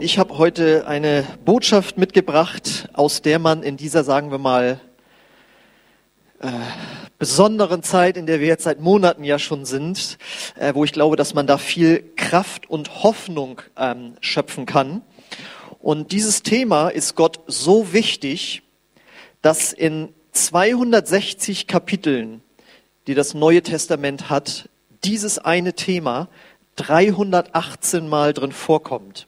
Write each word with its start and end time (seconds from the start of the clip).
Ich 0.00 0.18
habe 0.18 0.38
heute 0.38 0.86
eine 0.86 1.24
Botschaft 1.44 1.98
mitgebracht, 1.98 2.88
aus 2.92 3.22
der 3.22 3.38
man 3.38 3.62
in 3.62 3.76
dieser, 3.76 4.04
sagen 4.04 4.30
wir 4.30 4.38
mal, 4.38 4.80
äh, 6.40 6.48
besonderen 7.18 7.82
Zeit, 7.82 8.16
in 8.16 8.26
der 8.26 8.38
wir 8.38 8.46
jetzt 8.46 8.64
seit 8.64 8.80
Monaten 8.80 9.24
ja 9.24 9.38
schon 9.38 9.64
sind, 9.64 10.18
äh, 10.56 10.74
wo 10.74 10.84
ich 10.84 10.92
glaube, 10.92 11.16
dass 11.16 11.34
man 11.34 11.46
da 11.46 11.58
viel 11.58 12.04
Kraft 12.16 12.70
und 12.70 13.02
Hoffnung 13.02 13.62
ähm, 13.76 14.14
schöpfen 14.20 14.66
kann. 14.66 15.02
Und 15.80 16.12
dieses 16.12 16.42
Thema 16.42 16.90
ist 16.90 17.14
Gott 17.14 17.40
so 17.46 17.92
wichtig, 17.92 18.62
dass 19.42 19.72
in 19.72 20.10
260 20.32 21.66
Kapiteln, 21.66 22.42
die 23.06 23.14
das 23.14 23.34
Neue 23.34 23.62
Testament 23.62 24.28
hat, 24.28 24.68
dieses 25.02 25.38
eine 25.38 25.72
Thema 25.72 26.28
318 26.76 28.08
Mal 28.08 28.32
drin 28.32 28.52
vorkommt. 28.52 29.27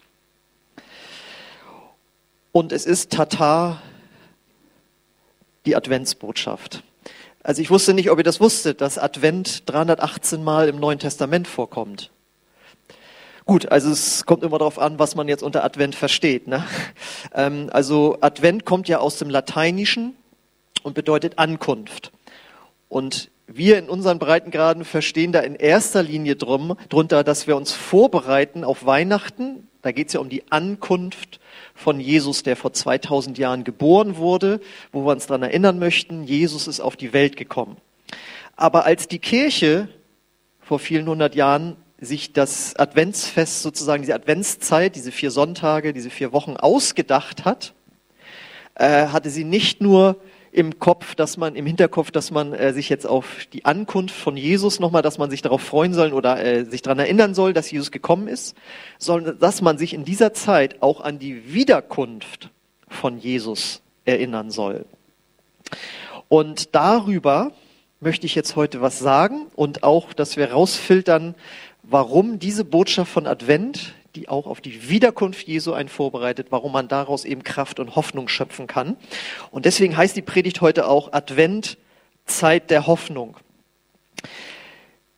Und 2.52 2.72
es 2.72 2.84
ist 2.84 3.12
Tatar 3.12 3.80
die 5.66 5.77
Adventsbotschaft. 5.77 6.82
Also 7.42 7.62
ich 7.62 7.70
wusste 7.70 7.95
nicht, 7.95 8.10
ob 8.10 8.18
ihr 8.18 8.24
das 8.24 8.40
wusstet, 8.40 8.80
dass 8.80 8.98
Advent 8.98 9.68
318 9.70 10.42
Mal 10.42 10.68
im 10.68 10.80
Neuen 10.80 10.98
Testament 10.98 11.46
vorkommt. 11.46 12.10
Gut, 13.46 13.70
also 13.70 13.90
es 13.90 14.26
kommt 14.26 14.42
immer 14.42 14.59
darauf 14.59 14.78
an, 14.78 14.98
was 14.98 15.14
man 15.14 15.26
jetzt 15.28 15.42
unter 15.42 15.64
Advent 15.64 15.95
versteht. 15.95 16.46
Ne? 16.46 16.64
Ähm, 17.34 17.70
also 17.73 18.18
Advent 18.20 18.64
kommt 18.64 18.88
ja 18.88 18.98
aus 18.98 19.18
dem 19.18 19.30
Lateinischen 19.30 20.14
und 20.82 20.95
bedeutet 20.95 21.38
Ankunft. 21.38 22.12
Und 22.88 23.30
wir 23.46 23.78
in 23.78 23.88
unseren 23.88 24.18
Breitengraden 24.18 24.84
verstehen 24.84 25.32
da 25.32 25.40
in 25.40 25.54
erster 25.54 26.02
Linie 26.02 26.37
drum, 26.37 26.76
drunter, 26.88 27.24
dass 27.24 27.46
wir 27.46 27.56
uns 27.56 27.73
vorbereiten 27.73 28.64
auf 28.64 28.87
Weihnachten. 28.87 29.68
Da 29.82 29.92
geht 29.92 30.09
es 30.09 30.12
ja 30.12 30.20
um 30.20 30.28
die 30.28 30.51
Ankunft 30.51 31.40
von 31.80 31.98
Jesus, 31.98 32.43
der 32.43 32.57
vor 32.57 32.74
2000 32.74 33.38
Jahren 33.38 33.65
geboren 33.65 34.18
wurde, 34.18 34.60
wo 34.93 35.07
wir 35.07 35.13
uns 35.13 35.27
daran 35.27 35.45
erinnern 35.45 35.79
möchten, 35.79 36.24
Jesus 36.24 36.68
ist 36.68 36.80
auf 36.80 36.95
die 36.95 37.15
Welt 37.15 37.38
gekommen. 37.38 37.79
Aber 38.54 38.85
als 38.85 39.09
die 39.09 39.18
Kirche 39.18 39.88
vor 40.60 40.79
vielen 40.79 41.09
hundert 41.09 41.35
Jahren 41.35 41.77
sich 41.99 42.35
das 42.35 42.77
Adventsfest 42.77 43.63
sozusagen, 43.63 44.02
diese 44.02 44.15
Adventszeit, 44.15 44.95
diese 44.95 45.10
vier 45.10 45.30
Sonntage, 45.30 45.95
diese 45.95 46.10
vier 46.10 46.32
Wochen 46.32 46.59
ausgedacht 46.59 47.46
hat, 47.46 47.73
äh, 48.74 49.07
hatte 49.07 49.30
sie 49.30 49.45
nicht 49.45 49.80
nur 49.80 50.21
im 50.52 50.79
Kopf, 50.79 51.15
dass 51.15 51.37
man 51.37 51.54
im 51.54 51.66
Hinterkopf, 51.66 52.10
dass 52.10 52.30
man 52.30 52.52
äh, 52.52 52.73
sich 52.73 52.88
jetzt 52.88 53.06
auf 53.06 53.46
die 53.52 53.65
Ankunft 53.65 54.15
von 54.15 54.37
Jesus 54.37 54.80
nochmal, 54.80 55.02
dass 55.02 55.18
man 55.18 55.30
sich 55.30 55.42
darauf 55.42 55.62
freuen 55.62 55.95
soll 55.95 56.12
oder 56.12 56.45
äh, 56.45 56.65
sich 56.65 56.82
daran 56.82 56.98
erinnern 56.98 57.34
soll, 57.34 57.52
dass 57.52 57.70
Jesus 57.70 57.90
gekommen 57.90 58.26
ist, 58.29 58.57
sondern 58.98 59.38
dass 59.38 59.62
man 59.62 59.79
sich 59.79 59.95
in 59.95 60.04
dieser 60.04 60.32
Zeit 60.32 60.82
auch 60.82 61.01
an 61.01 61.18
die 61.18 61.52
Wiederkunft 61.52 62.51
von 62.88 63.18
Jesus 63.18 63.82
erinnern 64.04 64.50
soll. 64.50 64.84
Und 66.28 66.75
darüber 66.75 67.53
möchte 68.00 68.26
ich 68.26 68.34
jetzt 68.34 68.56
heute 68.56 68.81
was 68.81 68.98
sagen 68.98 69.47
und 69.54 69.82
auch, 69.82 70.12
dass 70.12 70.37
wir 70.37 70.53
rausfiltern, 70.53 71.34
warum 71.82 72.38
diese 72.38 72.64
Botschaft 72.64 73.12
von 73.12 73.26
Advent 73.26 73.94
die 74.15 74.28
auch 74.28 74.47
auf 74.47 74.61
die 74.61 74.89
Wiederkunft 74.89 75.47
Jesu 75.47 75.72
einen 75.72 75.89
vorbereitet, 75.89 76.49
warum 76.50 76.72
man 76.72 76.89
daraus 76.89 77.25
eben 77.25 77.44
Kraft 77.44 77.81
und 77.81 77.97
Hoffnung 77.97 78.28
schöpfen 78.28 78.66
kann. 78.66 78.97
Und 79.50 79.65
deswegen 79.65 79.97
heißt 79.97 80.16
die 80.16 80.22
Predigt 80.22 80.61
heute 80.61 80.87
auch 80.89 81.12
Advent, 81.12 81.78
Zeit 82.27 82.71
der 82.71 82.87
Hoffnung. 82.87 83.37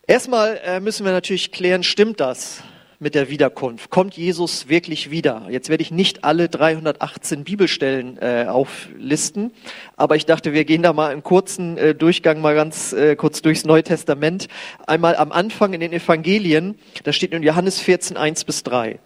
Erstmal 0.07 0.61
äh, 0.65 0.81
müssen 0.81 1.05
wir 1.05 1.13
natürlich 1.13 1.53
klären, 1.53 1.83
stimmt 1.83 2.21
das? 2.21 2.63
Mit 3.03 3.15
der 3.15 3.29
Wiederkunft? 3.29 3.91
Kommt 3.91 4.17
Jesus 4.17 4.69
wirklich 4.69 5.11
wieder? 5.11 5.47
Jetzt 5.51 5.69
werde 5.69 5.83
ich 5.83 5.91
nicht 5.91 6.25
alle 6.25 6.49
318 6.49 7.45
Bibelstellen 7.45 8.17
äh, 8.23 8.47
auflisten, 8.49 9.51
aber 9.97 10.17
ich 10.17 10.25
dachte, 10.25 10.53
wir 10.53 10.65
gehen 10.65 10.83
da 10.83 10.93
mal 10.93 11.13
im 11.13 11.23
kurzen 11.23 11.77
äh, 11.77 11.95
Durchgang 11.95 12.41
mal 12.41 12.55
ganz 12.55 12.93
äh, 12.93 13.17
kurz 13.17 13.43
durchs 13.43 13.65
Neue 13.65 13.83
Testament. 13.83 14.49
Einmal 14.87 15.17
am 15.17 15.33
Anfang 15.33 15.75
in 15.75 15.81
den 15.81 15.93
Evangelien, 15.93 16.79
da 17.03 17.13
steht 17.13 17.33
in 17.33 17.43
Johannes 17.43 17.81
14, 17.81 18.17
1 18.17 18.45
bis 18.45 18.63
3. 18.63 19.01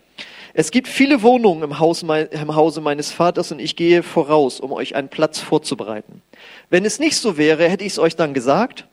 Es 0.52 0.70
gibt 0.70 0.88
viele 0.88 1.22
Wohnungen 1.22 1.62
im, 1.62 1.78
Haus, 1.78 2.02
im 2.02 2.54
Hause 2.54 2.80
meines 2.80 3.12
Vaters 3.12 3.50
und 3.50 3.60
ich 3.60 3.76
gehe 3.76 4.02
voraus, 4.02 4.60
um 4.60 4.72
euch 4.72 4.94
einen 4.94 5.08
Platz 5.08 5.40
vorzubereiten. 5.40 6.22
Wenn 6.68 6.84
es 6.84 6.98
nicht 6.98 7.16
so 7.16 7.38
wäre, 7.38 7.68
hätte 7.68 7.84
ich 7.84 7.92
es 7.92 7.98
euch 7.98 8.14
dann 8.14 8.34
gesagt. 8.34 8.86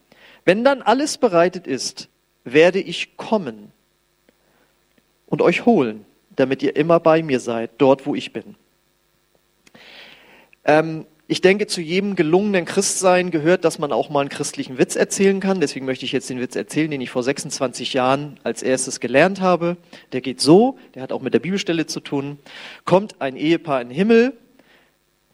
Wenn 0.46 0.64
dann 0.64 0.82
alles 0.82 1.18
bereitet 1.18 1.68
ist, 1.68 2.08
werde 2.46 2.80
ich 2.80 3.18
kommen 3.18 3.73
und 5.34 5.42
euch 5.42 5.66
holen, 5.66 6.06
damit 6.36 6.62
ihr 6.62 6.76
immer 6.76 7.00
bei 7.00 7.24
mir 7.24 7.40
seid, 7.40 7.72
dort 7.80 8.06
wo 8.06 8.14
ich 8.14 8.34
bin. 8.34 8.54
Ähm, 10.64 11.08
ich 11.26 11.42
denke, 11.42 11.66
zu 11.66 11.82
jedem 11.82 12.16
gelungenen 12.16 12.66
Christsein 12.66 13.32
gehört, 13.32 13.66
dass 13.66 13.80
man 13.80 13.92
auch 13.92 14.12
mal 14.12 14.20
einen 14.20 14.30
christlichen 14.30 14.78
Witz 14.78 14.96
erzählen 14.96 15.40
kann. 15.40 15.60
Deswegen 15.60 15.88
möchte 15.88 16.06
ich 16.06 16.12
jetzt 16.12 16.30
den 16.30 16.40
Witz 16.40 16.56
erzählen, 16.56 16.92
den 16.92 17.02
ich 17.02 17.10
vor 17.10 17.24
26 17.24 17.94
Jahren 17.94 18.40
als 18.44 18.62
erstes 18.62 19.00
gelernt 19.00 19.42
habe. 19.42 19.78
Der 20.12 20.22
geht 20.22 20.40
so, 20.40 20.78
der 20.94 21.02
hat 21.02 21.12
auch 21.12 21.24
mit 21.24 21.34
der 21.34 21.40
Bibelstelle 21.40 21.88
zu 21.88 22.00
tun. 22.00 22.38
Kommt 22.86 23.20
ein 23.20 23.36
Ehepaar 23.36 23.82
in 23.82 23.90
den 23.90 23.96
Himmel, 23.96 24.34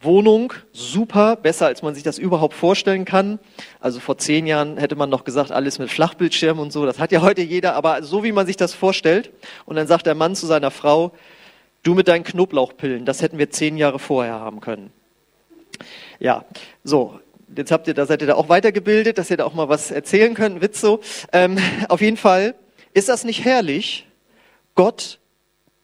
Wohnung, 0.02 0.54
super, 0.72 1.36
besser 1.36 1.66
als 1.66 1.82
man 1.82 1.94
sich 1.94 2.02
das 2.02 2.18
überhaupt 2.18 2.54
vorstellen 2.54 3.04
kann. 3.04 3.38
Also 3.80 4.00
vor 4.00 4.16
zehn 4.16 4.46
Jahren 4.46 4.78
hätte 4.78 4.96
man 4.96 5.10
noch 5.10 5.24
gesagt, 5.24 5.52
alles 5.52 5.78
mit 5.78 5.90
Flachbildschirm 5.90 6.58
und 6.58 6.72
so. 6.72 6.86
Das 6.86 6.98
hat 6.98 7.12
ja 7.12 7.20
heute 7.20 7.42
jeder, 7.42 7.74
aber 7.74 8.02
so 8.02 8.24
wie 8.24 8.32
man 8.32 8.46
sich 8.46 8.56
das 8.56 8.72
vorstellt. 8.72 9.30
Und 9.66 9.76
dann 9.76 9.86
sagt 9.86 10.06
der 10.06 10.14
Mann 10.14 10.34
zu 10.34 10.46
seiner 10.46 10.70
Frau, 10.70 11.12
du 11.82 11.94
mit 11.94 12.08
deinen 12.08 12.24
Knoblauchpillen, 12.24 13.04
das 13.04 13.20
hätten 13.20 13.36
wir 13.36 13.50
zehn 13.50 13.76
Jahre 13.76 13.98
vorher 13.98 14.34
haben 14.34 14.60
können. 14.60 14.90
Ja, 16.18 16.44
so. 16.82 17.20
Jetzt 17.54 17.72
habt 17.72 17.88
ihr, 17.88 17.94
da 17.94 18.06
seid 18.06 18.22
ihr 18.22 18.28
da 18.28 18.36
auch 18.36 18.48
weitergebildet, 18.48 19.18
dass 19.18 19.28
ihr 19.28 19.36
da 19.36 19.44
auch 19.44 19.54
mal 19.54 19.68
was 19.68 19.90
erzählen 19.90 20.34
könnt, 20.34 20.62
Witz 20.62 20.80
so. 20.80 21.00
Ähm, 21.32 21.58
auf 21.88 22.00
jeden 22.00 22.16
Fall, 22.16 22.54
ist 22.94 23.08
das 23.08 23.24
nicht 23.24 23.44
herrlich? 23.44 24.06
Gott 24.76 25.18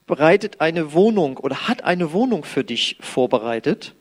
bereitet 0.06 0.60
eine 0.60 0.92
Wohnung 0.92 1.36
oder 1.36 1.68
hat 1.68 1.82
eine 1.84 2.12
Wohnung 2.12 2.44
für 2.44 2.64
dich 2.64 2.96
vorbereitet 3.00 3.94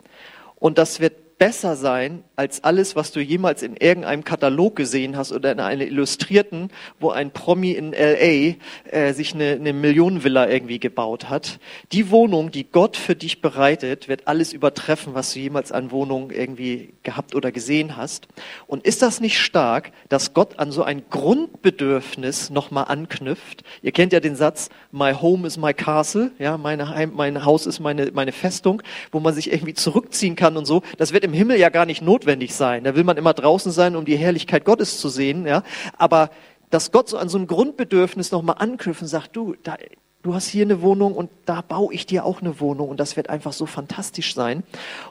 und 0.55 0.77
das 0.77 0.99
wird 0.99 1.24
besser 1.37 1.75
sein 1.75 2.23
als 2.37 2.63
alles, 2.63 2.95
was 2.95 3.11
du 3.11 3.19
jemals 3.19 3.61
in 3.61 3.75
irgendeinem 3.75 4.23
Katalog 4.23 4.75
gesehen 4.75 5.17
hast 5.17 5.31
oder 5.31 5.51
in 5.51 5.59
einer 5.59 5.85
Illustrierten, 5.85 6.69
wo 6.99 7.09
ein 7.09 7.31
Promi 7.31 7.71
in 7.71 7.91
LA 7.91 8.55
äh, 8.89 9.13
sich 9.13 9.33
eine, 9.33 9.51
eine 9.51 9.73
Millionenvilla 9.73 10.47
irgendwie 10.47 10.79
gebaut 10.79 11.29
hat. 11.29 11.59
Die 11.91 12.09
Wohnung, 12.09 12.51
die 12.51 12.63
Gott 12.69 12.95
für 12.95 13.15
dich 13.15 13.41
bereitet, 13.41 14.07
wird 14.07 14.27
alles 14.27 14.53
übertreffen, 14.53 15.13
was 15.13 15.33
du 15.33 15.39
jemals 15.39 15.71
an 15.71 15.91
Wohnungen 15.91 16.29
irgendwie 16.29 16.93
gehabt 17.03 17.35
oder 17.35 17.51
gesehen 17.51 17.97
hast. 17.97 18.27
Und 18.67 18.85
ist 18.85 19.01
das 19.01 19.19
nicht 19.19 19.39
stark, 19.39 19.91
dass 20.07 20.33
Gott 20.33 20.59
an 20.59 20.71
so 20.71 20.83
ein 20.83 21.03
Grundbedürfnis 21.09 22.49
nochmal 22.49 22.85
anknüpft? 22.85 23.63
Ihr 23.81 23.91
kennt 23.91 24.13
ja 24.13 24.21
den 24.21 24.35
Satz, 24.37 24.69
my 24.91 25.13
home 25.13 25.45
is 25.45 25.57
my 25.57 25.73
castle, 25.73 26.31
ja, 26.39 26.57
meine 26.57 26.89
Heim, 26.89 27.11
mein 27.13 27.43
Haus 27.43 27.65
ist 27.65 27.81
meine, 27.81 28.11
meine 28.13 28.31
Festung, 28.31 28.81
wo 29.11 29.19
man 29.19 29.33
sich 29.33 29.51
irgendwie 29.51 29.73
zurückziehen 29.73 30.35
kann 30.37 30.55
und 30.55 30.65
so. 30.65 30.81
Das 30.97 31.11
wird 31.11 31.24
im 31.25 31.33
Himmel 31.33 31.59
ja 31.59 31.69
gar 31.69 31.85
nicht 31.85 32.01
notwendig 32.01 32.55
sein. 32.55 32.83
Da 32.83 32.95
will 32.95 33.03
man 33.03 33.17
immer 33.17 33.33
draußen 33.33 33.71
sein, 33.71 33.95
um 33.95 34.05
die 34.05 34.15
Herrlichkeit 34.15 34.63
Gottes 34.63 34.99
zu 34.99 35.09
sehen. 35.09 35.45
Ja? 35.45 35.63
Aber 35.97 36.29
dass 36.69 36.91
Gott 36.91 37.09
so 37.09 37.17
an 37.17 37.29
so 37.29 37.37
ein 37.37 37.47
Grundbedürfnis 37.47 38.31
nochmal 38.31 38.55
anknüpft 38.59 39.01
und 39.01 39.07
sagt, 39.07 39.35
du, 39.35 39.55
da, 39.63 39.77
du 40.23 40.33
hast 40.33 40.47
hier 40.47 40.63
eine 40.63 40.81
Wohnung 40.81 41.13
und 41.13 41.29
da 41.45 41.61
baue 41.61 41.93
ich 41.93 42.05
dir 42.05 42.25
auch 42.25 42.41
eine 42.41 42.59
Wohnung 42.59 42.89
und 42.89 42.99
das 42.99 43.15
wird 43.15 43.29
einfach 43.29 43.53
so 43.53 43.65
fantastisch 43.65 44.33
sein. 44.33 44.63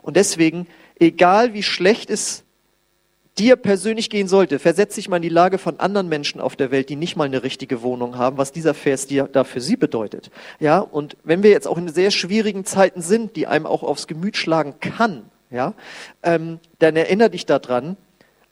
Und 0.02 0.16
deswegen, 0.16 0.66
egal 0.98 1.54
wie 1.54 1.62
schlecht 1.62 2.10
es 2.10 2.44
dir 3.38 3.56
persönlich 3.56 4.10
gehen 4.10 4.28
sollte, 4.28 4.58
versetz 4.58 4.94
dich 4.94 5.08
mal 5.08 5.16
in 5.16 5.22
die 5.22 5.28
Lage 5.28 5.58
von 5.58 5.80
anderen 5.80 6.08
Menschen 6.08 6.40
auf 6.40 6.54
der 6.56 6.70
Welt, 6.70 6.88
die 6.88 6.96
nicht 6.96 7.16
mal 7.16 7.24
eine 7.24 7.42
richtige 7.42 7.82
Wohnung 7.82 8.16
haben, 8.16 8.38
was 8.38 8.52
dieser 8.52 8.74
Vers 8.74 9.06
dir 9.06 9.28
da 9.32 9.44
für 9.44 9.60
sie 9.60 9.76
bedeutet. 9.76 10.30
Ja, 10.60 10.78
und 10.78 11.16
wenn 11.24 11.42
wir 11.42 11.50
jetzt 11.50 11.66
auch 11.66 11.78
in 11.78 11.88
sehr 11.88 12.10
schwierigen 12.10 12.64
Zeiten 12.64 13.02
sind, 13.02 13.36
die 13.36 13.46
einem 13.46 13.66
auch 13.66 13.82
aufs 13.82 14.06
Gemüt 14.06 14.36
schlagen 14.36 14.74
kann, 14.80 15.24
ja, 15.54 15.74
ähm, 16.22 16.58
dann 16.78 16.96
erinnere 16.96 17.30
dich 17.30 17.46
daran, 17.46 17.96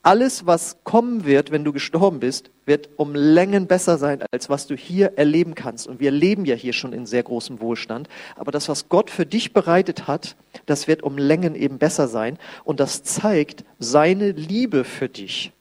alles, 0.05 0.47
was 0.47 0.79
kommen 0.83 1.25
wird, 1.25 1.53
wenn 1.53 1.63
du 1.63 1.73
gestorben 1.73 2.19
bist, 2.19 2.51
wird 2.67 2.89
um 2.97 3.15
Längen 3.15 3.69
besser 3.69 3.99
sein, 3.99 4.25
als 4.33 4.51
was 4.51 4.67
du 4.67 4.75
hier 4.75 5.13
erleben 5.17 5.55
kannst. 5.55 5.87
Und 5.87 6.01
wir 6.01 6.11
leben 6.11 6.45
ja 6.45 6.57
hier 6.57 6.73
schon 6.73 6.93
in 6.93 7.07
sehr 7.07 7.23
großem 7.23 7.61
Wohlstand. 7.61 8.09
Aber 8.37 8.51
das, 8.51 8.69
was 8.69 8.89
Gott 8.89 9.11
für 9.11 9.27
dich 9.27 9.53
bereitet 9.53 10.09
hat, 10.09 10.35
das 10.67 10.89
wird 10.89 11.05
um 11.05 11.19
Längen 11.19 11.55
eben 11.55 11.79
besser 11.79 12.09
sein. 12.09 12.39
Und 12.65 12.81
das 12.81 13.05
zeigt 13.05 13.65
seine 13.79 14.33
Liebe 14.33 14.83
für 14.83 15.09
dich. 15.09 15.53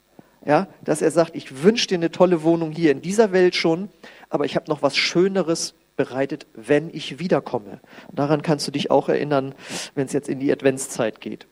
Ja, 0.44 0.68
dass 0.84 1.04
er 1.04 1.12
sagt, 1.12 1.36
ich 1.36 1.64
wünsche 1.64 1.86
dir 1.86 2.00
eine 2.00 2.10
tolle 2.10 2.42
Wohnung 2.42 2.72
hier 2.72 2.92
in 2.92 3.04
dieser 3.04 3.32
Welt 3.32 3.56
schon, 3.56 3.90
aber 4.28 4.46
ich 4.46 4.56
habe 4.56 4.72
noch 4.72 4.82
was 4.82 4.98
Schöneres 4.98 5.76
bereitet, 5.96 6.48
wenn 6.54 6.90
ich 6.94 7.20
wiederkomme. 7.20 7.80
Daran 8.12 8.42
kannst 8.42 8.68
du 8.68 8.72
dich 8.72 8.92
auch 8.92 9.10
erinnern, 9.10 9.54
wenn 9.96 10.06
es 10.06 10.14
jetzt 10.14 10.30
in 10.30 10.40
die 10.40 10.52
Adventszeit 10.52 11.22
geht. 11.22 11.48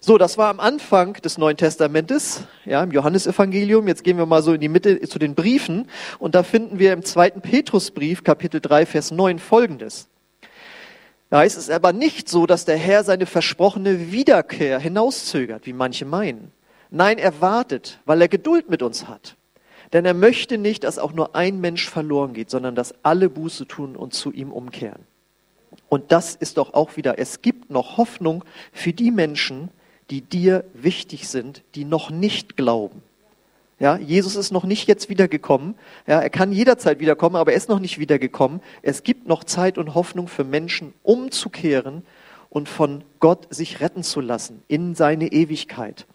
So, 0.00 0.18
das 0.18 0.38
war 0.38 0.50
am 0.50 0.60
Anfang 0.60 1.14
des 1.14 1.38
Neuen 1.38 1.56
Testamentes, 1.56 2.44
ja, 2.64 2.82
im 2.82 2.92
Johannesevangelium. 2.92 3.88
Jetzt 3.88 4.04
gehen 4.04 4.18
wir 4.18 4.26
mal 4.26 4.42
so 4.42 4.52
in 4.52 4.60
die 4.60 4.68
Mitte 4.68 5.00
zu 5.00 5.18
den 5.18 5.34
Briefen. 5.34 5.88
Und 6.18 6.34
da 6.34 6.42
finden 6.42 6.78
wir 6.78 6.92
im 6.92 7.04
zweiten 7.04 7.40
Petrusbrief, 7.40 8.22
Kapitel 8.22 8.60
3, 8.60 8.86
Vers 8.86 9.10
9, 9.10 9.38
folgendes. 9.38 10.08
Da 11.30 11.38
heißt 11.38 11.58
es 11.58 11.70
aber 11.70 11.92
nicht 11.92 12.28
so, 12.28 12.46
dass 12.46 12.64
der 12.64 12.76
Herr 12.76 13.02
seine 13.02 13.26
versprochene 13.26 14.12
Wiederkehr 14.12 14.78
hinauszögert, 14.78 15.66
wie 15.66 15.72
manche 15.72 16.04
meinen. 16.04 16.52
Nein, 16.90 17.18
er 17.18 17.40
wartet, 17.40 17.98
weil 18.04 18.20
er 18.20 18.28
Geduld 18.28 18.70
mit 18.70 18.82
uns 18.82 19.08
hat. 19.08 19.36
Denn 19.92 20.04
er 20.04 20.14
möchte 20.14 20.58
nicht, 20.58 20.84
dass 20.84 20.98
auch 20.98 21.12
nur 21.12 21.36
ein 21.36 21.60
Mensch 21.60 21.88
verloren 21.88 22.32
geht, 22.32 22.50
sondern 22.50 22.74
dass 22.74 22.94
alle 23.02 23.28
Buße 23.28 23.66
tun 23.66 23.96
und 23.96 24.14
zu 24.14 24.32
ihm 24.32 24.52
umkehren. 24.52 25.02
Und 25.88 26.12
das 26.12 26.34
ist 26.34 26.56
doch 26.56 26.74
auch 26.74 26.96
wieder, 26.96 27.18
es 27.18 27.42
gibt 27.42 27.70
noch 27.70 27.96
Hoffnung 27.96 28.44
für 28.72 28.92
die 28.92 29.10
Menschen, 29.10 29.70
die 30.10 30.20
dir 30.20 30.64
wichtig 30.74 31.28
sind, 31.28 31.62
die 31.74 31.84
noch 31.84 32.10
nicht 32.10 32.56
glauben. 32.56 33.02
Ja, 33.80 33.96
Jesus 33.96 34.36
ist 34.36 34.52
noch 34.52 34.64
nicht 34.64 34.86
jetzt 34.86 35.08
wiedergekommen. 35.08 35.74
Ja, 36.06 36.20
er 36.20 36.30
kann 36.30 36.52
jederzeit 36.52 37.00
wiederkommen, 37.00 37.36
aber 37.36 37.52
er 37.52 37.56
ist 37.56 37.68
noch 37.68 37.80
nicht 37.80 37.98
wiedergekommen. 37.98 38.60
Es 38.82 39.02
gibt 39.02 39.26
noch 39.26 39.42
Zeit 39.44 39.78
und 39.78 39.94
Hoffnung 39.94 40.28
für 40.28 40.44
Menschen, 40.44 40.94
umzukehren 41.02 42.02
und 42.50 42.68
von 42.68 43.02
Gott 43.18 43.52
sich 43.52 43.80
retten 43.80 44.04
zu 44.04 44.20
lassen 44.20 44.62
in 44.68 44.94
seine 44.94 45.32
Ewigkeit. 45.32 46.06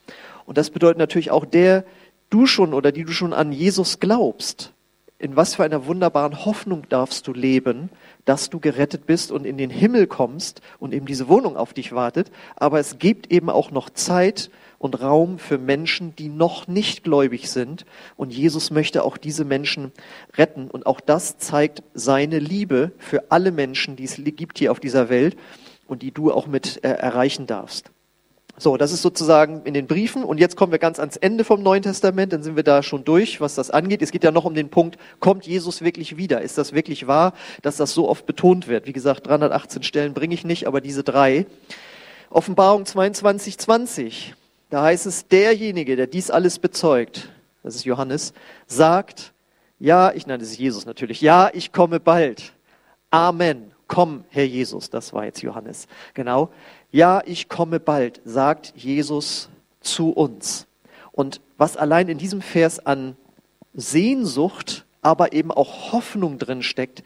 Und 0.45 0.57
das 0.57 0.69
bedeutet 0.69 0.98
natürlich 0.98 1.31
auch 1.31 1.45
der, 1.45 1.83
du 2.30 2.46
schon 2.46 2.74
oder 2.74 2.92
die 2.92 3.04
du 3.04 3.12
schon 3.12 3.34
an 3.34 3.52
Jesus 3.52 4.00
glaubst. 4.00 4.74
In 5.22 5.36
was 5.36 5.56
für 5.56 5.66
einer 5.66 5.86
wunderbaren 5.86 6.46
Hoffnung 6.46 6.88
darfst 6.88 7.28
du 7.28 7.34
leben, 7.34 7.90
dass 8.24 8.50
du 8.50 8.62
gerettet 8.62 9.06
bist 9.06 9.34
und 9.34 9.46
in 9.46 9.58
den 9.58 9.70
Himmel 9.70 10.08
kommst 10.08 10.62
und 10.80 10.94
eben 10.94 11.06
diese 11.06 11.28
Wohnung 11.28 11.58
auf 11.58 11.74
dich 11.74 11.92
wartet. 11.92 12.31
Aber 12.56 12.80
es 12.80 13.00
gibt 13.00 13.30
eben 13.30 13.50
auch 13.50 13.70
noch 13.72 13.90
Zeit 13.90 14.50
und 14.78 15.02
Raum 15.02 15.38
für 15.38 15.58
Menschen, 15.58 16.16
die 16.16 16.30
noch 16.30 16.70
nicht 16.70 17.04
gläubig 17.04 17.50
sind. 17.52 17.86
Und 18.16 18.34
Jesus 18.34 18.72
möchte 18.72 19.04
auch 19.04 19.18
diese 19.18 19.44
Menschen 19.44 19.92
retten. 20.38 20.72
Und 20.72 20.86
auch 20.86 21.02
das 21.02 21.38
zeigt 21.38 21.84
seine 21.94 22.40
Liebe 22.40 22.94
für 22.98 23.30
alle 23.30 23.52
Menschen, 23.52 23.98
die 23.98 24.06
es 24.06 24.16
gibt 24.24 24.58
hier 24.58 24.72
auf 24.72 24.80
dieser 24.80 25.10
Welt 25.10 25.36
und 25.86 26.02
die 26.02 26.12
du 26.12 26.32
auch 26.32 26.48
mit 26.48 26.82
äh, 26.86 26.92
erreichen 26.92 27.46
darfst. 27.46 27.92
So, 28.62 28.76
das 28.76 28.92
ist 28.92 29.02
sozusagen 29.02 29.62
in 29.64 29.74
den 29.74 29.88
Briefen. 29.88 30.26
Und 30.26 30.38
jetzt 30.38 30.58
kommen 30.58 30.74
wir 30.74 30.80
ganz 30.80 31.00
ans 31.00 31.16
Ende 31.16 31.46
vom 31.46 31.64
Neuen 31.64 31.82
Testament. 31.82 32.34
Dann 32.34 32.44
sind 32.44 32.58
wir 32.58 32.64
da 32.64 32.84
schon 32.84 33.06
durch, 33.06 33.40
was 33.40 33.56
das 33.56 33.72
angeht. 33.72 34.02
Es 34.02 34.12
geht 34.12 34.26
ja 34.26 34.32
noch 34.32 34.44
um 34.44 34.54
den 34.54 34.68
Punkt, 34.68 34.98
kommt 35.22 35.48
Jesus 35.48 35.82
wirklich 35.82 36.18
wieder? 36.18 36.42
Ist 36.42 36.58
das 36.58 36.74
wirklich 36.74 37.08
wahr, 37.08 37.32
dass 37.62 37.78
das 37.78 37.94
so 37.94 38.10
oft 38.10 38.26
betont 38.26 38.68
wird? 38.68 38.86
Wie 38.86 38.92
gesagt, 38.92 39.28
318 39.28 39.82
Stellen 39.84 40.14
bringe 40.14 40.34
ich 40.34 40.44
nicht, 40.44 40.68
aber 40.68 40.82
diese 40.82 41.04
drei. 41.04 41.46
Offenbarung 42.30 42.86
22, 42.86 43.58
20. 43.58 44.36
Da 44.70 44.84
heißt 44.84 45.06
es, 45.06 45.30
derjenige, 45.30 45.96
der 45.96 46.08
dies 46.08 46.30
alles 46.30 46.60
bezeugt, 46.60 47.30
das 47.64 47.76
ist 47.76 47.86
Johannes, 47.86 48.34
sagt, 48.68 49.32
ja, 49.80 50.12
ich 50.12 50.28
nenne 50.28 50.44
es 50.44 50.58
Jesus 50.58 50.86
natürlich, 50.86 51.22
ja, 51.22 51.50
ich 51.54 51.72
komme 51.72 52.02
bald. 52.02 52.52
Amen. 53.10 53.72
Komm, 53.90 54.24
Herr 54.30 54.46
Jesus. 54.46 54.92
Das 54.92 55.14
war 55.14 55.26
jetzt 55.26 55.42
Johannes. 55.42 55.88
Genau. 56.14 56.52
Ja, 56.91 57.21
ich 57.25 57.50
komme 57.50 57.80
bald, 57.80 58.19
sagt 58.25 58.74
Jesus 58.75 59.50
zu 59.80 60.09
uns. 60.09 60.65
Und 61.12 61.39
was 61.57 61.77
allein 61.77 62.09
in 62.09 62.18
diesem 62.18 62.41
Vers 62.41 62.83
an 62.83 63.15
Sehnsucht, 63.75 64.86
aber 65.01 65.33
eben 65.33 65.51
auch 65.51 65.91
Hoffnung 65.91 66.39
drin 66.39 66.63
steckt, 66.63 67.03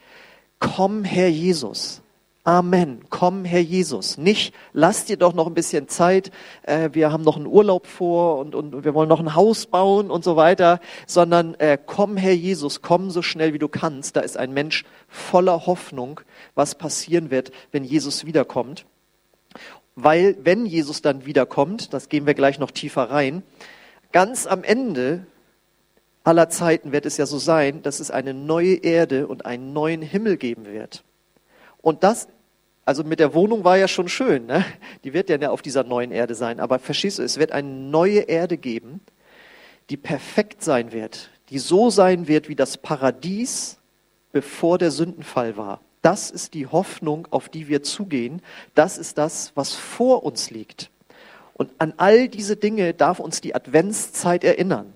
komm, 0.60 1.04
Herr 1.04 1.28
Jesus. 1.28 2.02
Amen. 2.46 3.02
Komm, 3.10 3.44
Herr 3.44 3.62
Jesus. 3.62 4.18
Nicht, 4.18 4.54
lass 4.72 5.06
dir 5.06 5.18
doch 5.18 5.34
noch 5.34 5.48
ein 5.48 5.54
bisschen 5.54 5.88
Zeit. 5.88 6.32
Äh, 6.64 6.90
wir 6.94 7.12
haben 7.12 7.24
noch 7.24 7.38
einen 7.38 7.48
Urlaub 7.48 7.88
vor 7.88 8.40
und, 8.40 8.54
und 8.54 8.84
wir 8.84 8.94
wollen 8.94 9.10
noch 9.10 9.20
ein 9.22 9.36
Haus 9.36 9.66
bauen 9.66 10.12
und 10.12 10.24
so 10.24 10.36
weiter, 10.36 10.80
sondern 11.08 11.56
äh, 11.56 11.78
komm, 11.86 12.16
Herr 12.16 12.34
Jesus, 12.34 12.82
komm 12.82 13.12
so 13.12 13.22
schnell 13.22 13.54
wie 13.54 13.60
du 13.60 13.70
kannst. 13.70 14.16
Da 14.16 14.22
ist 14.22 14.38
ein 14.38 14.54
Mensch 14.54 14.84
voller 15.08 15.66
Hoffnung, 15.66 16.22
was 16.54 16.76
passieren 16.76 17.32
wird, 17.32 17.52
wenn 17.72 17.84
Jesus 17.84 18.26
wiederkommt. 18.26 18.86
Weil, 19.96 20.38
wenn 20.44 20.66
Jesus 20.66 21.02
dann 21.02 21.26
wiederkommt, 21.26 21.94
das 21.94 22.10
gehen 22.10 22.26
wir 22.26 22.34
gleich 22.34 22.60
noch 22.60 22.72
tiefer 22.72 23.04
rein, 23.04 23.44
ganz 24.12 24.48
am 24.48 24.64
Ende 24.64 25.26
aller 26.24 26.50
Zeiten 26.50 26.92
wird 26.92 27.06
es 27.06 27.18
ja 27.18 27.26
so 27.26 27.38
sein, 27.38 27.82
dass 27.84 28.00
es 28.00 28.10
eine 28.10 28.34
neue 28.34 28.76
Erde 28.76 29.28
und 29.28 29.46
einen 29.46 29.74
neuen 29.74 30.02
Himmel 30.02 30.38
geben 30.38 30.66
wird. 30.66 31.04
Und 31.82 32.04
das, 32.04 32.28
also 32.86 33.04
mit 33.04 33.20
der 33.20 33.34
Wohnung 33.34 33.64
war 33.64 33.78
ja 33.78 33.88
schon 33.88 34.08
schön, 34.08 34.46
ne? 34.46 34.66
die 35.04 35.14
wird 35.14 35.30
ja 35.30 35.50
auf 35.50 35.62
dieser 35.62 35.84
neuen 35.84 36.12
Erde 36.12 36.34
sein. 36.34 36.60
Aber 36.60 36.80
verstehst 36.80 37.20
du, 37.20 37.24
es 37.24 37.38
wird 37.38 37.52
eine 37.52 37.68
neue 37.68 38.22
Erde 38.22 38.58
geben, 38.58 39.02
die 39.90 39.98
perfekt 39.98 40.64
sein 40.64 40.94
wird, 40.94 41.30
die 41.50 41.60
so 41.60 41.90
sein 41.90 42.28
wird 42.28 42.48
wie 42.48 42.56
das 42.56 42.78
Paradies, 42.78 43.78
bevor 44.32 44.78
der 44.78 44.92
Sündenfall 44.92 45.58
war. 45.58 45.82
Das 46.04 46.30
ist 46.30 46.54
die 46.54 46.68
Hoffnung, 46.68 47.28
auf 47.32 47.50
die 47.50 47.68
wir 47.68 47.82
zugehen. 47.82 48.44
Das 48.76 49.00
ist 49.00 49.18
das, 49.18 49.54
was 49.56 49.74
vor 49.74 50.24
uns 50.24 50.52
liegt. 50.52 50.92
Und 51.54 51.72
an 51.78 51.94
all 51.98 52.28
diese 52.28 52.56
Dinge 52.56 52.94
darf 52.94 53.20
uns 53.20 53.42
die 53.42 53.56
Adventszeit 53.56 54.44
erinnern. 54.44 54.94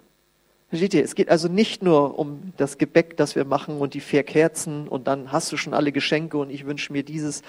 Versteht 0.69 0.93
ihr? 0.93 1.03
Es 1.03 1.15
geht 1.15 1.29
also 1.29 1.47
nicht 1.47 1.81
nur 1.81 2.19
um 2.19 2.51
das 2.57 2.77
Gebäck, 2.77 3.15
das 3.15 3.37
wir 3.37 3.45
machen 3.45 3.79
und 3.79 3.93
die 3.93 4.01
vier 4.01 4.23
Kerzen 4.23 4.87
und 4.89 5.07
dann 5.07 5.31
hast 5.31 5.49
du 5.51 5.55
schon 5.55 5.73
alle 5.73 5.93
Geschenke 5.93 6.37
und 6.37 6.49
ich 6.49 6.65
wünsche 6.65 6.91
mir 6.91 7.03
dieses 7.03 7.41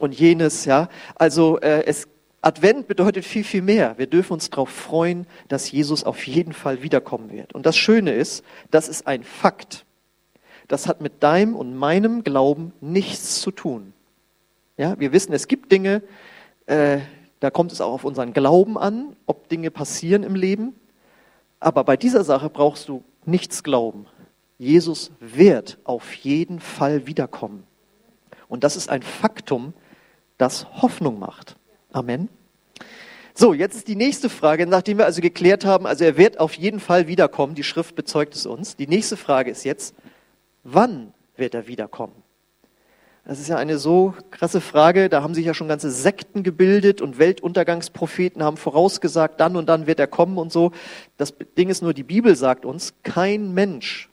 und 0.00 0.18
jenes, 0.18 0.64
ja. 0.64 0.88
Also 1.14 1.58
äh, 1.60 1.84
es, 1.84 2.08
Advent 2.40 2.88
bedeutet 2.88 3.26
viel, 3.26 3.44
viel 3.44 3.60
mehr. 3.60 3.98
Wir 3.98 4.06
dürfen 4.06 4.32
uns 4.32 4.48
darauf 4.48 4.70
freuen, 4.70 5.26
dass 5.48 5.70
Jesus 5.70 6.04
auf 6.04 6.26
jeden 6.26 6.54
Fall 6.54 6.82
wiederkommen 6.82 7.30
wird. 7.30 7.54
Und 7.54 7.66
das 7.66 7.76
Schöne 7.76 8.12
ist, 8.12 8.42
das 8.70 8.88
ist 8.88 9.06
ein 9.06 9.24
Fakt. 9.24 9.84
Das 10.68 10.86
hat 10.86 11.00
mit 11.00 11.22
deinem 11.22 11.56
und 11.56 11.74
meinem 11.74 12.22
Glauben 12.22 12.72
nichts 12.80 13.40
zu 13.40 13.50
tun. 13.50 13.92
Ja, 14.76 14.98
wir 15.00 15.12
wissen, 15.12 15.32
es 15.32 15.48
gibt 15.48 15.72
Dinge, 15.72 16.02
äh, 16.66 16.98
da 17.40 17.50
kommt 17.50 17.72
es 17.72 17.80
auch 17.80 17.92
auf 17.92 18.04
unseren 18.04 18.32
Glauben 18.32 18.76
an, 18.78 19.16
ob 19.26 19.48
Dinge 19.48 19.70
passieren 19.70 20.22
im 20.22 20.34
Leben. 20.34 20.74
Aber 21.60 21.84
bei 21.84 21.96
dieser 21.96 22.22
Sache 22.22 22.50
brauchst 22.50 22.88
du 22.88 23.02
nichts 23.24 23.62
glauben. 23.62 24.06
Jesus 24.58 25.10
wird 25.20 25.78
auf 25.84 26.14
jeden 26.14 26.60
Fall 26.60 27.06
wiederkommen. 27.06 27.64
Und 28.48 28.64
das 28.64 28.76
ist 28.76 28.88
ein 28.88 29.02
Faktum, 29.02 29.72
das 30.36 30.66
Hoffnung 30.82 31.18
macht. 31.18 31.56
Amen. 31.92 32.28
So, 33.34 33.54
jetzt 33.54 33.76
ist 33.76 33.88
die 33.88 33.94
nächste 33.94 34.28
Frage, 34.28 34.66
nachdem 34.66 34.98
wir 34.98 35.06
also 35.06 35.20
geklärt 35.20 35.64
haben, 35.64 35.86
also 35.86 36.04
er 36.04 36.16
wird 36.16 36.40
auf 36.40 36.54
jeden 36.54 36.80
Fall 36.80 37.06
wiederkommen, 37.06 37.54
die 37.54 37.62
Schrift 37.62 37.94
bezeugt 37.94 38.34
es 38.34 38.46
uns. 38.46 38.74
Die 38.74 38.88
nächste 38.88 39.16
Frage 39.16 39.50
ist 39.50 39.64
jetzt, 39.64 39.94
wann 40.72 41.12
wird 41.36 41.54
er 41.54 41.66
wiederkommen? 41.66 42.22
Das 43.24 43.40
ist 43.40 43.48
ja 43.48 43.56
eine 43.56 43.76
so 43.76 44.14
krasse 44.30 44.62
Frage. 44.62 45.10
Da 45.10 45.22
haben 45.22 45.34
sich 45.34 45.44
ja 45.44 45.52
schon 45.52 45.68
ganze 45.68 45.90
Sekten 45.90 46.42
gebildet 46.42 47.02
und 47.02 47.18
Weltuntergangspropheten 47.18 48.42
haben 48.42 48.56
vorausgesagt, 48.56 49.38
dann 49.38 49.56
und 49.56 49.68
dann 49.68 49.86
wird 49.86 50.00
er 50.00 50.06
kommen 50.06 50.38
und 50.38 50.50
so. 50.50 50.72
Das 51.18 51.34
Ding 51.58 51.68
ist 51.68 51.82
nur, 51.82 51.92
die 51.92 52.04
Bibel 52.04 52.34
sagt 52.36 52.64
uns, 52.64 52.94
kein 53.02 53.52
Mensch 53.52 54.08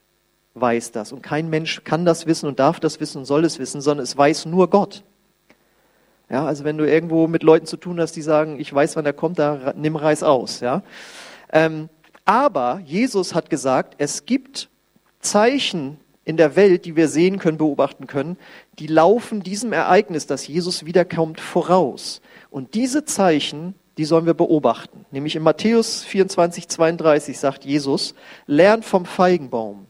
weiß 0.52 0.92
das 0.92 1.12
und 1.12 1.22
kein 1.22 1.48
Mensch 1.48 1.82
kann 1.84 2.04
das 2.04 2.26
wissen 2.26 2.46
und 2.46 2.58
darf 2.58 2.78
das 2.78 3.00
wissen 3.00 3.18
und 3.18 3.24
soll 3.24 3.44
es 3.46 3.58
wissen, 3.58 3.80
sondern 3.80 4.04
es 4.04 4.16
weiß 4.16 4.44
nur 4.46 4.68
Gott. 4.68 5.02
Ja, 6.28 6.44
also 6.44 6.64
wenn 6.64 6.76
du 6.76 6.86
irgendwo 6.86 7.26
mit 7.26 7.42
Leuten 7.42 7.66
zu 7.66 7.78
tun 7.78 8.00
hast, 8.00 8.12
die 8.16 8.22
sagen, 8.22 8.58
ich 8.60 8.72
weiß, 8.72 8.96
wann 8.96 9.06
er 9.06 9.12
kommt, 9.14 9.38
da 9.38 9.72
nimm 9.76 9.96
Reis 9.96 10.22
aus. 10.22 10.60
Ja, 10.60 10.82
ähm, 11.52 11.88
aber 12.26 12.80
Jesus 12.84 13.34
hat 13.34 13.48
gesagt, 13.48 13.94
es 13.98 14.26
gibt 14.26 14.68
Zeichen 15.20 15.98
in 16.26 16.36
der 16.36 16.56
Welt, 16.56 16.84
die 16.84 16.96
wir 16.96 17.08
sehen 17.08 17.38
können, 17.38 17.56
beobachten 17.56 18.08
können, 18.08 18.36
die 18.80 18.88
laufen 18.88 19.42
diesem 19.42 19.72
Ereignis, 19.72 20.26
dass 20.26 20.46
Jesus 20.46 20.84
wiederkommt, 20.84 21.40
voraus. 21.40 22.20
Und 22.50 22.74
diese 22.74 23.04
Zeichen, 23.04 23.76
die 23.96 24.04
sollen 24.04 24.26
wir 24.26 24.34
beobachten. 24.34 25.06
Nämlich 25.12 25.36
in 25.36 25.44
Matthäus 25.44 26.02
24, 26.02 26.68
32 26.68 27.38
sagt 27.38 27.64
Jesus, 27.64 28.14
lernt 28.46 28.84
vom 28.84 29.06
Feigenbaum. 29.06 29.86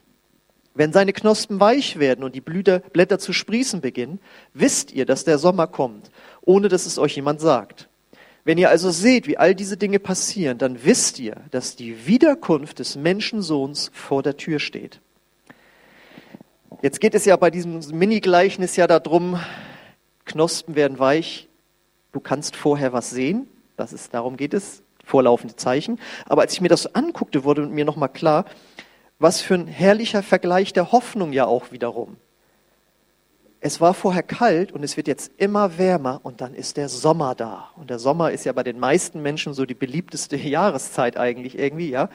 Wenn 0.75 0.93
seine 0.93 1.15
Knospen 1.15 1.59
weich 1.59 1.99
werden 1.99 2.23
und 2.23 2.35
die 2.35 2.43
Blüter, 2.43 2.81
Blätter 2.81 3.19
zu 3.19 3.33
sprießen 3.33 3.81
beginnen, 3.81 4.21
wisst 4.53 4.93
ihr, 4.93 5.07
dass 5.07 5.25
der 5.25 5.39
Sommer 5.39 5.67
kommt, 5.67 6.11
ohne 6.43 6.69
dass 6.69 6.85
es 6.85 6.99
euch 6.99 7.17
jemand 7.17 7.41
sagt. 7.41 7.89
Wenn 8.45 8.59
ihr 8.59 8.69
also 8.69 8.91
seht, 8.91 9.27
wie 9.27 9.39
all 9.39 9.55
diese 9.55 9.79
Dinge 9.79 9.99
passieren, 9.99 10.59
dann 10.59 10.85
wisst 10.85 11.19
ihr, 11.19 11.37
dass 11.51 11.77
die 11.77 12.07
Wiederkunft 12.07 12.79
des 12.79 12.95
Menschensohns 12.95 13.91
vor 13.95 14.23
der 14.23 14.37
Tür 14.37 14.59
steht. 14.59 15.01
Jetzt 16.83 17.01
geht 17.01 17.15
es 17.15 17.25
ja 17.25 17.37
bei 17.37 17.51
diesem 17.51 17.81
Mini-Gleichnis 17.91 18.77
ja 18.77 18.87
darum, 18.87 19.41
Knospen 20.27 20.75
werden 20.75 20.99
weich, 20.99 21.49
du 22.13 22.21
kannst 22.21 22.55
vorher 22.55 22.93
was 22.93 23.09
sehen, 23.09 23.49
das 23.79 23.95
ist, 23.95 24.13
darum 24.13 24.37
geht 24.37 24.53
es, 24.53 24.83
vorlaufende 25.03 25.57
Zeichen. 25.57 25.99
Aber 26.27 26.43
als 26.43 26.53
ich 26.53 26.61
mir 26.61 26.69
das 26.69 26.83
so 26.83 26.91
anguckte, 26.93 27.45
wurde 27.45 27.67
mir 27.67 27.87
nochmal 27.87 28.11
klar, 28.11 28.45
was 29.19 29.41
für 29.41 29.55
ein 29.55 29.67
herrlicher 29.67 30.23
Vergleich 30.23 30.75
der 30.75 30.93
Hoffnung 30.93 31.33
ja 31.33 31.47
auch 31.47 31.73
wiederum. 31.73 32.19
Es 33.61 33.81
war 33.81 33.95
vorher 33.95 34.23
kalt 34.23 34.71
und 34.71 34.83
es 34.83 34.99
wird 34.99 35.09
jetzt 35.09 35.33
immer 35.39 35.79
wärmer 35.79 36.21
und 36.25 36.43
dann 36.43 36.55
ist 36.55 36.77
der 36.77 36.91
Sommer 36.91 37.35
da. 37.35 37.71
Und 37.77 37.89
der 37.89 37.99
Sommer 37.99 38.33
ist 38.33 38.45
ja 38.45 38.53
bei 38.53 38.63
den 38.63 38.79
meisten 38.79 39.23
Menschen 39.23 39.55
so 39.55 39.65
die 39.65 39.75
beliebteste 39.75 40.37
Jahreszeit 40.37 41.17
eigentlich 41.17 41.59
irgendwie, 41.59 41.89
ja. 41.89 42.11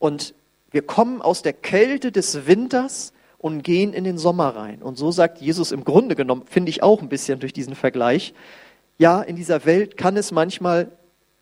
Und 0.00 0.34
wir 0.72 0.82
kommen 0.82 1.22
aus 1.22 1.42
der 1.42 1.52
Kälte 1.52 2.10
des 2.10 2.48
Winters 2.48 3.13
und 3.44 3.62
gehen 3.62 3.92
in 3.92 4.04
den 4.04 4.16
Sommer 4.16 4.56
rein. 4.56 4.80
Und 4.80 4.96
so 4.96 5.12
sagt 5.12 5.42
Jesus 5.42 5.70
im 5.70 5.84
Grunde 5.84 6.14
genommen, 6.14 6.44
finde 6.48 6.70
ich 6.70 6.82
auch 6.82 7.02
ein 7.02 7.10
bisschen 7.10 7.40
durch 7.40 7.52
diesen 7.52 7.74
Vergleich, 7.74 8.32
ja, 8.96 9.20
in 9.20 9.36
dieser 9.36 9.66
Welt 9.66 9.98
kann 9.98 10.16
es 10.16 10.32
manchmal 10.32 10.90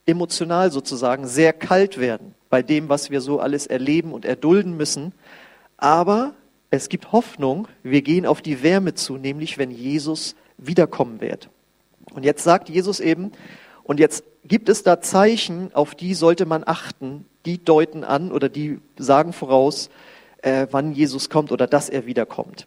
emotional 0.05 0.73
sozusagen 0.73 1.29
sehr 1.29 1.53
kalt 1.53 2.01
werden 2.01 2.35
bei 2.51 2.61
dem, 2.61 2.89
was 2.89 3.11
wir 3.11 3.21
so 3.21 3.39
alles 3.39 3.69
erleben 3.69 4.13
und 4.13 4.25
erdulden 4.25 4.77
müssen. 4.77 5.13
Aber 5.77 6.35
es 6.71 6.89
gibt 6.89 7.13
Hoffnung, 7.13 7.69
wir 7.85 8.03
gehen 8.03 8.27
auf 8.27 8.43
die 8.43 8.65
Wärme 8.65 8.95
zu, 8.95 9.17
nämlich 9.17 9.57
wenn 9.57 9.71
Jesus 9.71 10.35
wiederkommen 10.59 11.21
wird. 11.21 11.51
Und 12.15 12.25
jetzt 12.25 12.43
sagt 12.43 12.69
Jesus 12.69 12.99
eben, 12.99 13.31
und 13.85 14.01
jetzt 14.01 14.25
gibt 14.43 14.69
es 14.69 14.83
da 14.83 15.01
Zeichen, 15.01 15.73
auf 15.73 15.95
die 15.95 16.15
sollte 16.15 16.47
man 16.47 16.65
achten, 16.67 17.27
die 17.47 17.63
deuten 17.63 18.03
an 18.03 18.33
oder 18.33 18.49
die 18.49 18.81
sagen 18.99 19.33
voraus, 19.33 19.89
äh, 20.43 20.67
wann 20.71 20.93
Jesus 20.93 21.31
kommt 21.31 21.53
oder 21.53 21.67
dass 21.67 21.89
er 21.89 22.07
wiederkommt. 22.07 22.67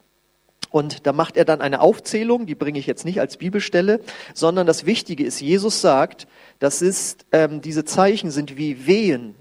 Und 0.72 1.06
da 1.08 1.14
macht 1.14 1.38
er 1.38 1.46
dann 1.46 1.62
eine 1.62 1.80
Aufzählung, 1.80 2.46
die 2.46 2.56
bringe 2.56 2.80
ich 2.80 2.88
jetzt 2.88 3.06
nicht 3.06 3.22
als 3.22 3.38
Bibelstelle, 3.38 4.02
sondern 4.34 4.68
das 4.68 4.86
Wichtige 4.86 5.24
ist, 5.24 5.40
Jesus 5.40 5.80
sagt, 5.80 6.28
das 6.60 6.82
ist, 6.82 7.26
ähm, 7.32 7.62
diese 7.62 7.86
Zeichen 7.86 8.32
sind 8.32 8.58
wie 8.58 8.86
Wehen 8.86 9.36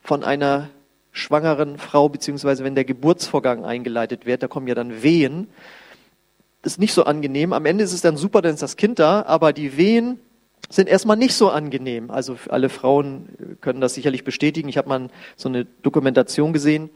von 0.00 0.22
einer 0.22 0.68
schwangeren 1.10 1.78
Frau, 1.78 2.08
beziehungsweise 2.08 2.62
wenn 2.62 2.74
der 2.74 2.84
Geburtsvorgang 2.84 3.64
eingeleitet 3.64 4.26
wird, 4.26 4.42
da 4.42 4.48
kommen 4.48 4.68
ja 4.68 4.74
dann 4.74 5.02
Wehen. 5.02 5.48
Das 6.62 6.74
ist 6.74 6.78
nicht 6.78 6.92
so 6.92 7.04
angenehm. 7.04 7.52
Am 7.52 7.66
Ende 7.66 7.82
ist 7.82 7.92
es 7.92 8.02
dann 8.02 8.16
super, 8.16 8.42
dann 8.42 8.54
ist 8.54 8.62
das 8.62 8.76
Kind 8.76 8.98
da, 8.98 9.22
aber 9.22 9.52
die 9.52 9.76
Wehen 9.76 10.20
sind 10.68 10.88
erstmal 10.88 11.16
nicht 11.16 11.34
so 11.34 11.50
angenehm. 11.50 12.10
Also 12.10 12.36
alle 12.48 12.68
Frauen 12.68 13.56
können 13.60 13.80
das 13.80 13.94
sicherlich 13.94 14.24
bestätigen. 14.24 14.68
Ich 14.68 14.78
habe 14.78 14.88
mal 14.88 15.08
so 15.36 15.48
eine 15.48 15.64
Dokumentation 15.64 16.52
gesehen. 16.52 16.90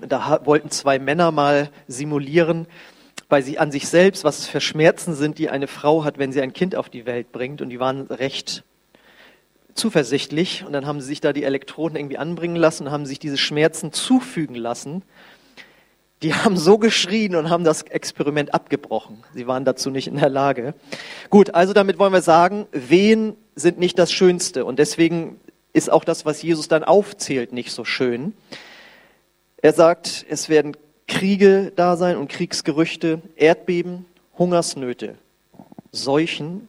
Da 0.00 0.40
wollten 0.44 0.70
zwei 0.70 0.98
Männer 0.98 1.30
mal 1.30 1.70
simulieren, 1.86 2.66
bei 3.28 3.40
sie 3.40 3.58
an 3.58 3.72
sich 3.72 3.88
selbst, 3.88 4.24
was 4.24 4.40
es 4.40 4.46
für 4.46 4.60
Schmerzen 4.60 5.14
sind, 5.14 5.38
die 5.38 5.48
eine 5.48 5.66
Frau 5.66 6.04
hat, 6.04 6.18
wenn 6.18 6.32
sie 6.32 6.42
ein 6.42 6.52
Kind 6.52 6.76
auf 6.76 6.88
die 6.88 7.06
Welt 7.06 7.32
bringt. 7.32 7.62
Und 7.62 7.70
die 7.70 7.80
waren 7.80 8.02
recht 8.08 8.64
zuversichtlich. 9.74 10.64
Und 10.66 10.72
dann 10.72 10.86
haben 10.86 11.00
sie 11.00 11.06
sich 11.06 11.20
da 11.20 11.32
die 11.32 11.44
Elektroden 11.44 11.96
irgendwie 11.96 12.18
anbringen 12.18 12.56
lassen, 12.56 12.90
haben 12.90 13.06
sich 13.06 13.18
diese 13.18 13.38
Schmerzen 13.38 13.92
zufügen 13.92 14.56
lassen. 14.56 15.02
Die 16.22 16.34
haben 16.34 16.56
so 16.56 16.78
geschrien 16.78 17.34
und 17.34 17.50
haben 17.50 17.64
das 17.64 17.82
Experiment 17.82 18.54
abgebrochen. 18.54 19.24
Sie 19.34 19.46
waren 19.46 19.64
dazu 19.64 19.90
nicht 19.90 20.06
in 20.06 20.16
der 20.16 20.28
Lage. 20.28 20.74
Gut, 21.30 21.54
also 21.54 21.72
damit 21.72 21.98
wollen 21.98 22.12
wir 22.12 22.22
sagen, 22.22 22.66
Wehen 22.70 23.34
sind 23.56 23.78
nicht 23.78 23.98
das 23.98 24.12
Schönste. 24.12 24.64
Und 24.64 24.78
deswegen 24.78 25.40
ist 25.72 25.90
auch 25.90 26.04
das, 26.04 26.24
was 26.24 26.42
Jesus 26.42 26.68
dann 26.68 26.84
aufzählt, 26.84 27.52
nicht 27.52 27.72
so 27.72 27.84
schön. 27.84 28.34
Er 29.62 29.72
sagt, 29.72 30.26
es 30.28 30.48
werden 30.50 30.76
Kriege 31.08 31.72
da 31.74 31.96
sein 31.96 32.16
und 32.16 32.28
Kriegsgerüchte, 32.28 33.22
Erdbeben, 33.36 34.04
Hungersnöte, 34.36 35.16
Seuchen 35.90 36.68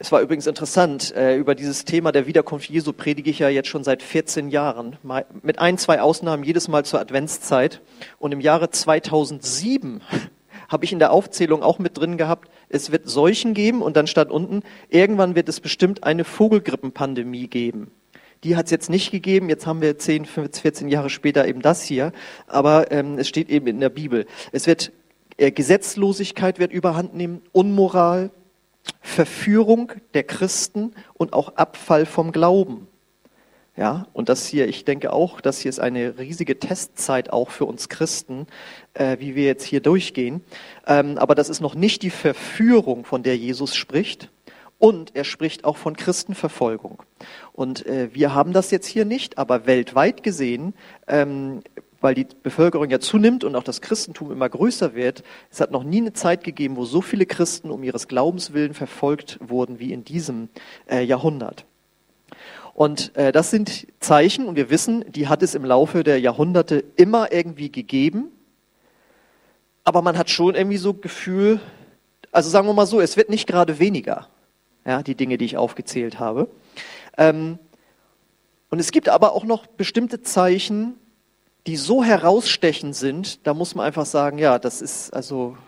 es 0.00 0.12
war 0.12 0.20
übrigens 0.20 0.46
interessant, 0.46 1.12
äh, 1.16 1.36
über 1.36 1.56
dieses 1.56 1.84
Thema 1.84 2.12
der 2.12 2.28
Wiederkunft 2.28 2.70
Jesu 2.70 2.92
predige 2.92 3.30
ich 3.30 3.40
ja 3.40 3.48
jetzt 3.48 3.68
schon 3.68 3.82
seit 3.82 4.00
14 4.00 4.48
Jahren, 4.48 4.96
mit 5.42 5.58
ein, 5.58 5.76
zwei 5.76 6.00
Ausnahmen 6.00 6.44
jedes 6.44 6.68
Mal 6.68 6.84
zur 6.84 7.00
Adventszeit. 7.00 7.80
Und 8.20 8.30
im 8.30 8.40
Jahre 8.40 8.70
2007 8.70 10.00
habe 10.68 10.84
ich 10.84 10.92
in 10.92 11.00
der 11.00 11.10
Aufzählung 11.10 11.64
auch 11.64 11.80
mit 11.80 11.98
drin 11.98 12.16
gehabt, 12.16 12.48
es 12.68 12.92
wird 12.92 13.08
Seuchen 13.08 13.54
geben 13.54 13.82
und 13.82 13.96
dann 13.96 14.06
stand 14.06 14.30
unten, 14.30 14.62
irgendwann 14.88 15.34
wird 15.34 15.48
es 15.48 15.58
bestimmt 15.58 16.04
eine 16.04 16.22
Vogelgrippenpandemie 16.22 17.48
geben. 17.48 17.90
Die 18.44 18.56
hat 18.56 18.66
es 18.66 18.70
jetzt 18.70 18.90
nicht 18.90 19.10
gegeben, 19.10 19.48
jetzt 19.48 19.66
haben 19.66 19.80
wir 19.80 19.98
10, 19.98 20.24
15, 20.24 20.62
14 20.62 20.88
Jahre 20.88 21.10
später 21.10 21.46
eben 21.46 21.60
das 21.60 21.82
hier, 21.82 22.12
aber 22.46 22.92
ähm, 22.92 23.18
es 23.18 23.28
steht 23.28 23.48
eben 23.50 23.66
in 23.66 23.80
der 23.80 23.88
Bibel. 23.88 24.26
Es 24.52 24.66
wird 24.66 24.92
äh, 25.38 25.50
Gesetzlosigkeit 25.50 26.58
wird 26.58 26.72
überhand 26.72 27.14
nehmen, 27.14 27.42
Unmoral, 27.52 28.30
Verführung 29.00 29.92
der 30.14 30.24
Christen 30.24 30.94
und 31.14 31.32
auch 31.32 31.56
Abfall 31.56 32.06
vom 32.06 32.32
Glauben. 32.32 32.88
Ja, 33.76 34.08
und 34.12 34.28
das 34.28 34.48
hier, 34.48 34.66
ich 34.66 34.84
denke 34.84 35.12
auch, 35.12 35.40
das 35.40 35.60
hier 35.60 35.68
ist 35.68 35.78
eine 35.78 36.18
riesige 36.18 36.58
Testzeit 36.58 37.32
auch 37.32 37.50
für 37.50 37.64
uns 37.64 37.88
Christen, 37.88 38.48
äh, 38.94 39.18
wie 39.20 39.36
wir 39.36 39.44
jetzt 39.44 39.64
hier 39.64 39.80
durchgehen. 39.80 40.42
Ähm, 40.84 41.16
aber 41.16 41.36
das 41.36 41.48
ist 41.48 41.60
noch 41.60 41.76
nicht 41.76 42.02
die 42.02 42.10
Verführung, 42.10 43.04
von 43.04 43.22
der 43.22 43.36
Jesus 43.36 43.76
spricht. 43.76 44.30
Und 44.78 45.16
er 45.16 45.24
spricht 45.24 45.64
auch 45.64 45.76
von 45.76 45.96
Christenverfolgung. 45.96 47.02
Und 47.52 47.84
äh, 47.86 48.10
wir 48.12 48.34
haben 48.34 48.52
das 48.52 48.70
jetzt 48.70 48.86
hier 48.86 49.04
nicht, 49.04 49.36
aber 49.36 49.66
weltweit 49.66 50.22
gesehen 50.22 50.74
ähm, 51.08 51.62
weil 52.00 52.14
die 52.14 52.26
Bevölkerung 52.42 52.90
ja 52.90 53.00
zunimmt 53.00 53.44
und 53.44 53.56
auch 53.56 53.64
das 53.64 53.80
Christentum 53.80 54.30
immer 54.30 54.48
größer 54.48 54.94
wird. 54.94 55.24
Es 55.50 55.60
hat 55.60 55.70
noch 55.70 55.82
nie 55.82 55.98
eine 55.98 56.12
Zeit 56.12 56.44
gegeben, 56.44 56.76
wo 56.76 56.84
so 56.84 57.00
viele 57.00 57.26
Christen 57.26 57.70
um 57.70 57.82
ihres 57.82 58.08
Glaubens 58.08 58.52
willen 58.52 58.74
verfolgt 58.74 59.38
wurden 59.40 59.78
wie 59.78 59.92
in 59.92 60.04
diesem 60.04 60.48
äh, 60.88 61.02
Jahrhundert. 61.02 61.64
Und 62.74 63.16
äh, 63.16 63.32
das 63.32 63.50
sind 63.50 63.88
Zeichen, 63.98 64.46
und 64.46 64.54
wir 64.54 64.70
wissen, 64.70 65.04
die 65.10 65.26
hat 65.26 65.42
es 65.42 65.56
im 65.56 65.64
Laufe 65.64 66.04
der 66.04 66.20
Jahrhunderte 66.20 66.84
immer 66.94 67.32
irgendwie 67.32 67.72
gegeben. 67.72 68.28
Aber 69.82 70.02
man 70.02 70.16
hat 70.16 70.30
schon 70.30 70.54
irgendwie 70.54 70.76
so 70.76 70.94
Gefühl, 70.94 71.60
also 72.30 72.48
sagen 72.50 72.68
wir 72.68 72.74
mal 72.74 72.86
so, 72.86 73.00
es 73.00 73.16
wird 73.16 73.30
nicht 73.30 73.48
gerade 73.48 73.80
weniger, 73.80 74.28
ja, 74.88 75.02
die 75.02 75.14
Dinge, 75.14 75.36
die 75.36 75.44
ich 75.44 75.58
aufgezählt 75.58 76.18
habe. 76.18 76.48
Ähm, 77.18 77.58
und 78.70 78.78
es 78.78 78.90
gibt 78.90 79.10
aber 79.10 79.32
auch 79.32 79.44
noch 79.44 79.66
bestimmte 79.66 80.22
Zeichen, 80.22 80.94
die 81.66 81.76
so 81.76 82.02
herausstechend 82.02 82.96
sind, 82.96 83.46
da 83.46 83.52
muss 83.52 83.74
man 83.74 83.84
einfach 83.84 84.06
sagen, 84.06 84.38
ja, 84.38 84.58
das 84.58 84.80
ist 84.80 85.12
also, 85.12 85.58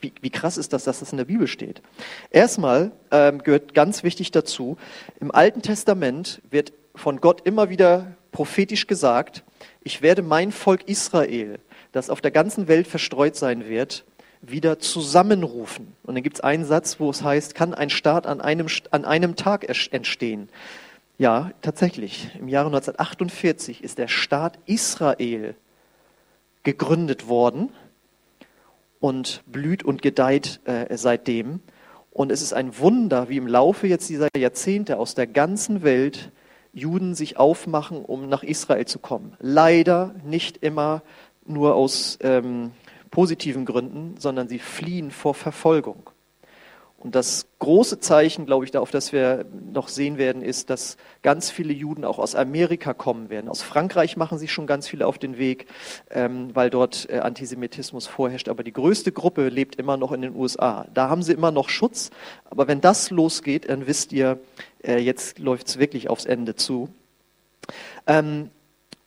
wie, 0.00 0.14
wie 0.22 0.30
krass 0.30 0.56
ist 0.56 0.72
das, 0.72 0.84
dass 0.84 1.00
das 1.00 1.12
in 1.12 1.18
der 1.18 1.26
Bibel 1.26 1.46
steht. 1.46 1.82
Erstmal 2.30 2.92
ähm, 3.10 3.42
gehört 3.42 3.74
ganz 3.74 4.02
wichtig 4.02 4.30
dazu, 4.30 4.78
im 5.20 5.30
Alten 5.30 5.60
Testament 5.60 6.40
wird 6.50 6.72
von 6.94 7.20
Gott 7.20 7.42
immer 7.46 7.68
wieder 7.68 8.16
prophetisch 8.32 8.86
gesagt, 8.86 9.44
ich 9.82 10.00
werde 10.00 10.22
mein 10.22 10.50
Volk 10.50 10.88
Israel, 10.88 11.58
das 11.92 12.08
auf 12.08 12.22
der 12.22 12.30
ganzen 12.30 12.68
Welt 12.68 12.86
verstreut 12.86 13.36
sein 13.36 13.68
wird, 13.68 14.04
wieder 14.50 14.78
zusammenrufen. 14.78 15.94
Und 16.02 16.14
dann 16.14 16.22
gibt 16.22 16.36
es 16.36 16.40
einen 16.42 16.64
Satz, 16.64 17.00
wo 17.00 17.10
es 17.10 17.22
heißt, 17.22 17.54
kann 17.54 17.74
ein 17.74 17.90
Staat 17.90 18.26
an 18.26 18.40
einem, 18.40 18.66
an 18.90 19.04
einem 19.04 19.36
Tag 19.36 19.68
entstehen? 19.92 20.48
Ja, 21.16 21.52
tatsächlich. 21.62 22.30
Im 22.38 22.48
Jahre 22.48 22.66
1948 22.66 23.84
ist 23.84 23.98
der 23.98 24.08
Staat 24.08 24.58
Israel 24.66 25.54
gegründet 26.64 27.28
worden 27.28 27.70
und 29.00 29.42
blüht 29.46 29.84
und 29.84 30.02
gedeiht 30.02 30.60
äh, 30.64 30.96
seitdem. 30.96 31.60
Und 32.10 32.32
es 32.32 32.42
ist 32.42 32.52
ein 32.52 32.78
Wunder, 32.78 33.28
wie 33.28 33.36
im 33.36 33.46
Laufe 33.46 33.86
jetzt 33.86 34.08
dieser 34.08 34.28
Jahrzehnte 34.36 34.98
aus 34.98 35.14
der 35.14 35.26
ganzen 35.26 35.82
Welt 35.82 36.32
Juden 36.72 37.14
sich 37.14 37.36
aufmachen, 37.36 38.04
um 38.04 38.28
nach 38.28 38.42
Israel 38.42 38.86
zu 38.86 38.98
kommen. 38.98 39.36
Leider 39.40 40.14
nicht 40.24 40.56
immer 40.58 41.02
nur 41.46 41.74
aus 41.74 42.18
ähm, 42.22 42.72
positiven 43.14 43.64
Gründen, 43.64 44.16
sondern 44.18 44.48
sie 44.48 44.58
fliehen 44.58 45.12
vor 45.12 45.34
Verfolgung. 45.34 46.10
Und 46.98 47.14
das 47.14 47.46
große 47.60 48.00
Zeichen, 48.00 48.44
glaube 48.44 48.64
ich, 48.64 48.72
darauf, 48.72 48.90
das 48.90 49.12
wir 49.12 49.44
noch 49.72 49.86
sehen 49.86 50.18
werden, 50.18 50.42
ist, 50.42 50.68
dass 50.68 50.96
ganz 51.22 51.48
viele 51.48 51.72
Juden 51.72 52.04
auch 52.04 52.18
aus 52.18 52.34
Amerika 52.34 52.92
kommen 52.92 53.28
werden. 53.30 53.48
Aus 53.48 53.62
Frankreich 53.62 54.16
machen 54.16 54.38
sich 54.38 54.52
schon 54.52 54.66
ganz 54.66 54.88
viele 54.88 55.06
auf 55.06 55.18
den 55.18 55.38
Weg, 55.38 55.66
ähm, 56.10 56.48
weil 56.54 56.70
dort 56.70 57.08
äh, 57.08 57.18
Antisemitismus 57.18 58.08
vorherrscht. 58.08 58.48
Aber 58.48 58.64
die 58.64 58.72
größte 58.72 59.12
Gruppe 59.12 59.48
lebt 59.48 59.76
immer 59.76 59.96
noch 59.96 60.10
in 60.10 60.22
den 60.22 60.34
USA. 60.34 60.88
Da 60.92 61.08
haben 61.08 61.22
sie 61.22 61.34
immer 61.34 61.52
noch 61.52 61.68
Schutz. 61.68 62.10
Aber 62.46 62.66
wenn 62.66 62.80
das 62.80 63.10
losgeht, 63.10 63.68
dann 63.68 63.86
wisst 63.86 64.12
ihr, 64.12 64.40
äh, 64.82 64.98
jetzt 64.98 65.38
läuft 65.38 65.68
es 65.68 65.78
wirklich 65.78 66.10
aufs 66.10 66.24
Ende 66.24 66.56
zu. 66.56 66.88
Ähm, 68.08 68.50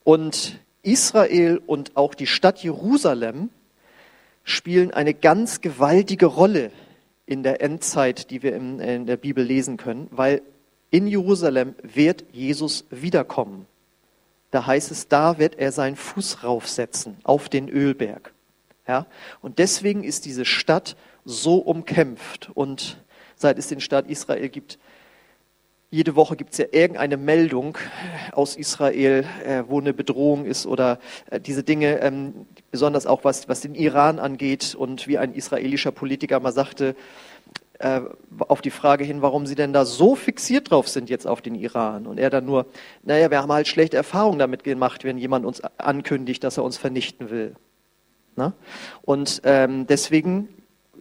und 0.05 0.59
Israel 0.83 1.61
und 1.65 1.97
auch 1.97 2.13
die 2.13 2.27
Stadt 2.27 2.59
Jerusalem 2.63 3.49
spielen 4.67 4.91
eine 4.91 5.13
ganz 5.13 5.61
gewaltige 5.61 6.25
Rolle 6.25 6.71
in 7.25 7.41
der 7.41 7.61
Endzeit, 7.61 8.31
die 8.31 8.43
wir 8.43 8.53
in, 8.53 8.81
in 8.81 9.05
der 9.05 9.15
Bibel 9.15 9.41
lesen 9.41 9.77
können, 9.77 10.09
weil 10.11 10.41
in 10.91 11.07
Jerusalem 11.07 11.73
wird 11.83 12.25
Jesus 12.33 12.83
wiederkommen. 12.89 13.65
Da 14.51 14.65
heißt 14.65 14.91
es, 14.91 15.07
da 15.07 15.39
wird 15.39 15.57
er 15.57 15.71
seinen 15.71 15.95
Fuß 15.95 16.43
raufsetzen 16.43 17.15
auf 17.23 17.47
den 17.47 17.69
Ölberg. 17.69 18.33
Ja? 18.85 19.05
Und 19.41 19.57
deswegen 19.57 20.03
ist 20.03 20.25
diese 20.25 20.43
Stadt 20.43 20.97
so 21.23 21.59
umkämpft. 21.59 22.49
Und 22.53 23.01
seit 23.37 23.57
es 23.57 23.67
den 23.67 23.79
Staat 23.79 24.09
Israel 24.09 24.49
gibt, 24.49 24.79
jede 25.89 26.15
Woche 26.15 26.35
gibt 26.35 26.51
es 26.51 26.57
ja 26.57 26.65
irgendeine 26.71 27.15
Meldung 27.15 27.77
aus 28.33 28.55
Israel, 28.55 29.25
äh, 29.45 29.63
wo 29.67 29.79
eine 29.79 29.93
Bedrohung 29.93 30.45
ist 30.45 30.65
oder 30.65 30.99
äh, 31.29 31.39
diese 31.39 31.63
Dinge, 31.63 31.99
ähm, 32.01 32.33
besonders 32.71 33.05
auch 33.05 33.23
was, 33.23 33.47
was 33.47 33.61
den 33.61 33.73
Iran 33.73 34.19
angeht 34.19 34.75
und 34.75 35.07
wie 35.07 35.17
ein 35.17 35.33
israelischer 35.33 35.91
Politiker 35.91 36.39
mal 36.41 36.51
sagte, 36.51 36.95
äh, 37.79 38.01
auf 38.39 38.61
die 38.61 38.71
Frage 38.71 39.05
hin, 39.05 39.21
warum 39.21 39.45
sie 39.45 39.55
denn 39.55 39.71
da 39.71 39.85
so 39.85 40.15
fixiert 40.15 40.71
drauf 40.71 40.89
sind 40.89 41.09
jetzt 41.09 41.25
auf 41.25 41.41
den 41.41 41.55
Iran. 41.55 42.05
Und 42.05 42.19
er 42.19 42.29
dann 42.29 42.45
nur, 42.45 42.65
naja, 43.03 43.31
wir 43.31 43.41
haben 43.41 43.51
halt 43.51 43.67
schlechte 43.67 43.95
Erfahrungen 43.95 44.39
damit 44.39 44.65
gemacht, 44.65 45.05
wenn 45.05 45.17
jemand 45.17 45.45
uns 45.45 45.61
ankündigt, 45.77 46.43
dass 46.43 46.57
er 46.57 46.63
uns 46.63 46.77
vernichten 46.77 47.29
will. 47.29 47.55
Na? 48.35 48.53
Und 49.03 49.41
ähm, 49.45 49.87
deswegen 49.87 50.49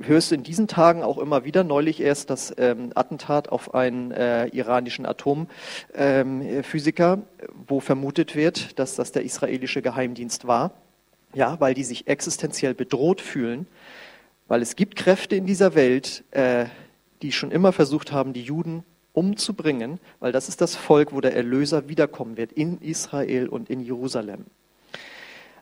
hörst 0.00 0.30
du 0.30 0.34
in 0.34 0.42
diesen 0.42 0.68
Tagen 0.68 1.02
auch 1.02 1.18
immer 1.18 1.44
wieder, 1.44 1.64
neulich 1.64 2.00
erst 2.00 2.30
das 2.30 2.54
ähm, 2.58 2.90
Attentat 2.94 3.48
auf 3.48 3.74
einen 3.74 4.10
äh, 4.10 4.46
iranischen 4.48 5.06
Atomphysiker, 5.06 7.12
ähm, 7.14 7.22
wo 7.66 7.80
vermutet 7.80 8.34
wird, 8.34 8.78
dass 8.78 8.94
das 8.94 9.12
der 9.12 9.24
israelische 9.24 9.82
Geheimdienst 9.82 10.46
war. 10.46 10.72
Ja, 11.34 11.60
weil 11.60 11.74
die 11.74 11.84
sich 11.84 12.06
existenziell 12.06 12.74
bedroht 12.74 13.20
fühlen, 13.20 13.66
weil 14.48 14.62
es 14.62 14.76
gibt 14.76 14.96
Kräfte 14.96 15.36
in 15.36 15.44
dieser 15.44 15.74
Welt, 15.74 16.24
äh, 16.30 16.66
die 17.22 17.32
schon 17.32 17.50
immer 17.50 17.72
versucht 17.72 18.12
haben, 18.12 18.32
die 18.32 18.42
Juden 18.42 18.84
umzubringen, 19.12 19.98
weil 20.20 20.32
das 20.32 20.48
ist 20.48 20.60
das 20.60 20.76
Volk, 20.76 21.12
wo 21.12 21.20
der 21.20 21.34
Erlöser 21.34 21.88
wiederkommen 21.88 22.36
wird, 22.36 22.52
in 22.52 22.80
Israel 22.80 23.48
und 23.48 23.70
in 23.70 23.80
Jerusalem. 23.80 24.44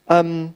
Ähm, 0.08 0.54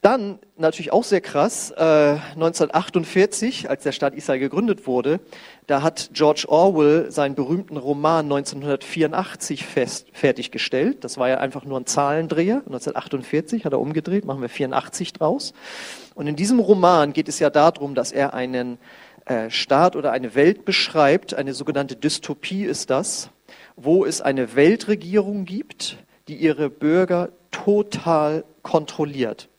dann 0.00 0.38
natürlich 0.56 0.92
auch 0.92 1.04
sehr 1.04 1.20
krass, 1.20 1.72
äh, 1.72 2.16
1948, 2.34 3.68
als 3.68 3.82
der 3.82 3.92
Staat 3.92 4.14
Israel 4.14 4.38
gegründet 4.40 4.86
wurde, 4.86 5.20
da 5.66 5.82
hat 5.82 6.10
George 6.14 6.46
Orwell 6.48 7.10
seinen 7.10 7.34
berühmten 7.34 7.76
Roman 7.76 8.24
1984 8.24 9.66
fest, 9.66 10.08
fertiggestellt. 10.12 11.04
Das 11.04 11.18
war 11.18 11.28
ja 11.28 11.38
einfach 11.38 11.64
nur 11.64 11.78
ein 11.78 11.86
Zahlendreher. 11.86 12.62
1948 12.66 13.66
hat 13.66 13.72
er 13.72 13.80
umgedreht, 13.80 14.24
machen 14.24 14.40
wir 14.40 14.48
84 14.48 15.12
draus. 15.12 15.52
Und 16.14 16.26
in 16.26 16.36
diesem 16.36 16.60
Roman 16.60 17.12
geht 17.12 17.28
es 17.28 17.38
ja 17.38 17.50
darum, 17.50 17.94
dass 17.94 18.10
er 18.10 18.32
einen 18.32 18.78
äh, 19.26 19.50
Staat 19.50 19.96
oder 19.96 20.12
eine 20.12 20.34
Welt 20.34 20.64
beschreibt, 20.64 21.34
eine 21.34 21.52
sogenannte 21.52 21.96
Dystopie 21.96 22.64
ist 22.64 22.88
das, 22.88 23.30
wo 23.76 24.06
es 24.06 24.22
eine 24.22 24.56
Weltregierung 24.56 25.44
gibt, 25.44 25.98
die 26.26 26.36
ihre 26.36 26.70
Bürger 26.70 27.30
total 27.50 28.44
kontrolliert. 28.62 29.50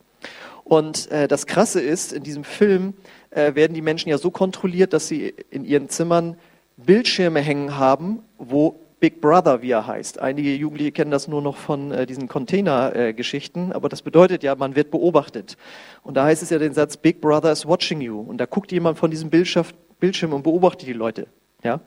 Und 0.71 1.11
äh, 1.11 1.27
das 1.27 1.47
Krasse 1.47 1.81
ist, 1.81 2.13
in 2.13 2.23
diesem 2.23 2.45
Film 2.45 2.93
äh, 3.31 3.55
werden 3.55 3.73
die 3.73 3.81
Menschen 3.81 4.07
ja 4.07 4.17
so 4.17 4.31
kontrolliert, 4.31 4.93
dass 4.93 5.09
sie 5.09 5.33
in 5.49 5.65
ihren 5.65 5.89
Zimmern 5.89 6.37
Bildschirme 6.77 7.41
hängen 7.41 7.77
haben, 7.77 8.19
wo 8.37 8.79
Big 9.01 9.19
Brother, 9.19 9.61
wie 9.61 9.71
er 9.71 9.85
heißt. 9.85 10.21
Einige 10.21 10.55
Jugendliche 10.55 10.93
kennen 10.93 11.11
das 11.11 11.27
nur 11.27 11.41
noch 11.41 11.57
von 11.57 11.91
äh, 11.91 12.05
diesen 12.05 12.29
Container-Geschichten, 12.29 13.73
aber 13.73 13.89
das 13.89 14.01
bedeutet 14.01 14.43
ja, 14.43 14.55
man 14.55 14.77
wird 14.77 14.91
beobachtet. 14.91 15.57
Und 16.03 16.15
da 16.15 16.23
heißt 16.23 16.41
es 16.41 16.51
ja 16.51 16.57
den 16.57 16.73
Satz, 16.73 16.95
Big 16.95 17.19
Brother 17.19 17.51
is 17.51 17.65
watching 17.65 17.99
you. 17.99 18.21
Und 18.21 18.37
da 18.37 18.45
guckt 18.45 18.71
jemand 18.71 18.97
von 18.97 19.11
diesem 19.11 19.29
Bildschirm 19.29 20.31
und 20.31 20.43
beobachtet 20.43 20.87
die 20.87 20.93
Leute. 20.93 21.27
Ja? 21.65 21.81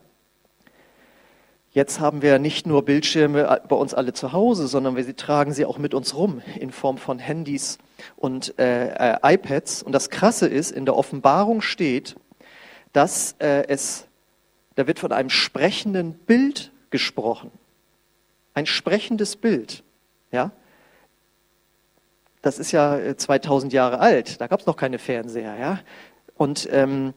Jetzt 1.75 1.99
haben 1.99 2.23
wir 2.23 2.39
nicht 2.39 2.69
nur 2.69 2.85
Bildschirme 2.85 3.49
äh, 3.49 3.61
bei 3.69 3.75
uns 3.75 3.95
alle 3.95 4.13
zu 4.13 4.33
Hause, 4.33 4.69
sondern 4.69 4.97
wir 4.97 5.17
tragen 5.17 5.53
sie 5.53 5.67
auch 5.67 5.77
mit 5.77 5.93
uns 5.93 6.15
rum 6.15 6.41
in 6.59 6.71
Form 6.71 6.99
von 6.99 7.19
Handys 7.19 7.79
und 8.15 8.57
äh, 8.61 9.17
äh, 9.17 9.35
iPads. 9.35 9.83
Und 9.83 9.91
das 9.91 10.09
Krasse 10.09 10.47
ist, 10.47 10.71
in 10.71 10.85
der 10.85 10.97
Offenbarung 10.97 11.63
steht, 11.63 12.15
dass 12.93 13.35
äh, 13.41 13.67
es, 13.67 14.07
da 14.77 14.87
wird 14.87 15.01
von 15.01 15.11
einem 15.11 15.31
sprechenden 15.31 16.15
Bild 16.15 16.71
gesprochen. 16.91 17.51
Ein 18.55 18.67
sprechendes 18.67 19.35
Bild. 19.35 19.83
Ja? 20.31 20.53
Das 22.41 22.61
ist 22.61 22.71
ja 22.71 23.17
2000 23.17 23.73
äh, 23.73 23.77
Jahre 23.77 23.99
alt. 23.99 24.41
Da 24.41 24.47
gab 24.47 24.61
es 24.61 24.67
noch 24.67 24.77
keine 24.77 25.01
Fernseher. 25.01 25.59
Ja? 25.59 25.81
Und 26.37 26.69
ähm, 26.71 27.15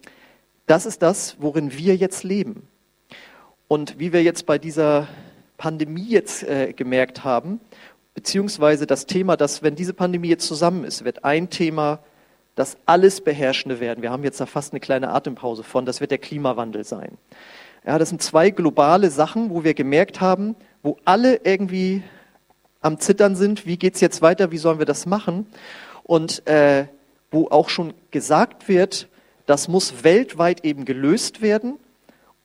das 0.66 0.88
ist 0.88 1.04
das, 1.04 1.36
worin 1.38 1.78
wir 1.78 1.96
jetzt 1.96 2.24
leben. 2.24 2.68
Und 3.68 4.00
wie 4.00 4.14
wir 4.14 4.24
jetzt 4.24 4.46
bei 4.46 4.58
dieser 4.58 5.08
Pandemie 5.58 6.08
jetzt 6.08 6.44
äh, 6.44 6.74
gemerkt 6.74 7.24
haben, 7.24 7.60
beziehungsweise 8.14 8.88
das 8.88 9.06
Thema, 9.06 9.36
dass 9.36 9.62
wenn 9.62 9.76
diese 9.76 9.94
Pandemie 9.94 10.30
jetzt 10.30 10.48
zusammen 10.48 10.84
ist, 10.84 11.04
wird 11.04 11.26
ein 11.26 11.50
Thema 11.50 12.00
das 12.56 12.76
alles 12.88 13.22
Beherrschende 13.22 13.80
werden. 13.80 14.02
Wir 14.02 14.10
haben 14.10 14.24
jetzt 14.24 14.42
da 14.42 14.48
fast 14.48 14.74
eine 14.74 14.80
kleine 14.80 15.10
Atempause 15.10 15.64
von, 15.64 15.86
das 15.86 16.02
wird 16.02 16.10
der 16.10 16.18
Klimawandel 16.18 16.84
sein. 16.84 17.18
Ja, 17.86 18.00
das 18.00 18.10
sind 18.10 18.22
zwei 18.22 18.50
globale 18.50 19.12
Sachen, 19.12 19.52
wo 19.52 19.64
wir 19.64 19.76
gemerkt 19.76 20.22
haben, 20.22 20.56
wo 20.82 20.98
alle 21.06 21.42
irgendwie 21.44 22.02
am 22.82 23.00
Zittern 23.00 23.36
sind, 23.36 23.68
wie 23.68 23.78
geht 23.78 23.96
es 23.96 24.02
jetzt 24.02 24.22
weiter, 24.22 24.52
wie 24.52 24.58
sollen 24.58 24.80
wir 24.80 24.88
das 24.88 25.06
machen? 25.06 25.46
Und 26.04 26.48
äh, 26.48 26.88
wo 27.30 27.48
auch 27.50 27.70
schon 27.70 27.94
gesagt 28.10 28.68
wird, 28.68 29.08
das 29.46 29.68
muss 29.68 30.04
weltweit 30.04 30.66
eben 30.66 30.86
gelöst 30.86 31.42
werden 31.42 31.78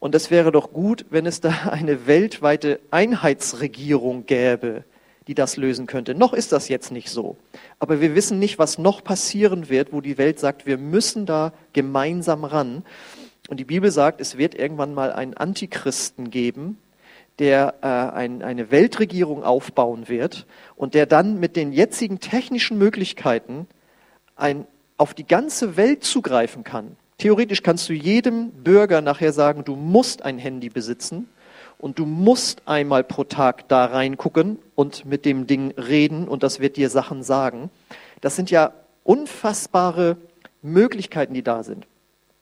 und 0.02 0.16
es 0.16 0.32
wäre 0.32 0.50
doch 0.50 0.72
gut, 0.72 1.06
wenn 1.10 1.26
es 1.26 1.40
da 1.40 1.50
eine 1.70 2.08
weltweite 2.08 2.80
Einheitsregierung 2.90 4.26
gäbe, 4.26 4.82
die 5.28 5.34
das 5.34 5.56
lösen 5.56 5.86
könnte. 5.86 6.16
Noch 6.16 6.32
ist 6.32 6.50
das 6.50 6.68
jetzt 6.68 6.90
nicht 6.90 7.08
so. 7.08 7.36
Aber 7.78 8.00
wir 8.00 8.16
wissen 8.16 8.40
nicht, 8.40 8.58
was 8.58 8.78
noch 8.78 9.04
passieren 9.04 9.68
wird, 9.68 9.92
wo 9.92 10.00
die 10.00 10.18
Welt 10.18 10.40
sagt, 10.40 10.66
wir 10.66 10.76
müssen 10.76 11.24
da 11.24 11.52
gemeinsam 11.72 12.42
ran. 12.42 12.82
Und 13.48 13.60
die 13.60 13.64
Bibel 13.64 13.92
sagt, 13.92 14.20
es 14.20 14.36
wird 14.36 14.56
irgendwann 14.56 14.92
mal 14.92 15.12
einen 15.12 15.34
Antichristen 15.34 16.30
geben, 16.30 16.78
der 17.38 17.74
äh, 17.82 17.86
ein, 17.86 18.42
eine 18.42 18.72
Weltregierung 18.72 19.44
aufbauen 19.44 20.08
wird 20.08 20.46
und 20.74 20.94
der 20.94 21.06
dann 21.06 21.38
mit 21.38 21.54
den 21.54 21.70
jetzigen 21.70 22.18
technischen 22.18 22.76
Möglichkeiten 22.76 23.68
ein, 24.34 24.66
auf 24.96 25.14
die 25.14 25.28
ganze 25.28 25.76
Welt 25.76 26.02
zugreifen 26.02 26.64
kann. 26.64 26.96
Theoretisch 27.22 27.62
kannst 27.62 27.88
du 27.88 27.92
jedem 27.92 28.50
Bürger 28.50 29.00
nachher 29.00 29.32
sagen, 29.32 29.62
du 29.62 29.76
musst 29.76 30.24
ein 30.24 30.38
Handy 30.38 30.70
besitzen 30.70 31.28
und 31.78 32.00
du 32.00 32.04
musst 32.04 32.62
einmal 32.66 33.04
pro 33.04 33.22
Tag 33.22 33.68
da 33.68 33.84
reingucken 33.84 34.58
und 34.74 35.04
mit 35.04 35.24
dem 35.24 35.46
Ding 35.46 35.70
reden 35.78 36.26
und 36.26 36.42
das 36.42 36.58
wird 36.58 36.76
dir 36.76 36.90
Sachen 36.90 37.22
sagen. 37.22 37.70
Das 38.22 38.34
sind 38.34 38.50
ja 38.50 38.72
unfassbare 39.04 40.16
Möglichkeiten, 40.62 41.32
die 41.32 41.44
da 41.44 41.62
sind. 41.62 41.86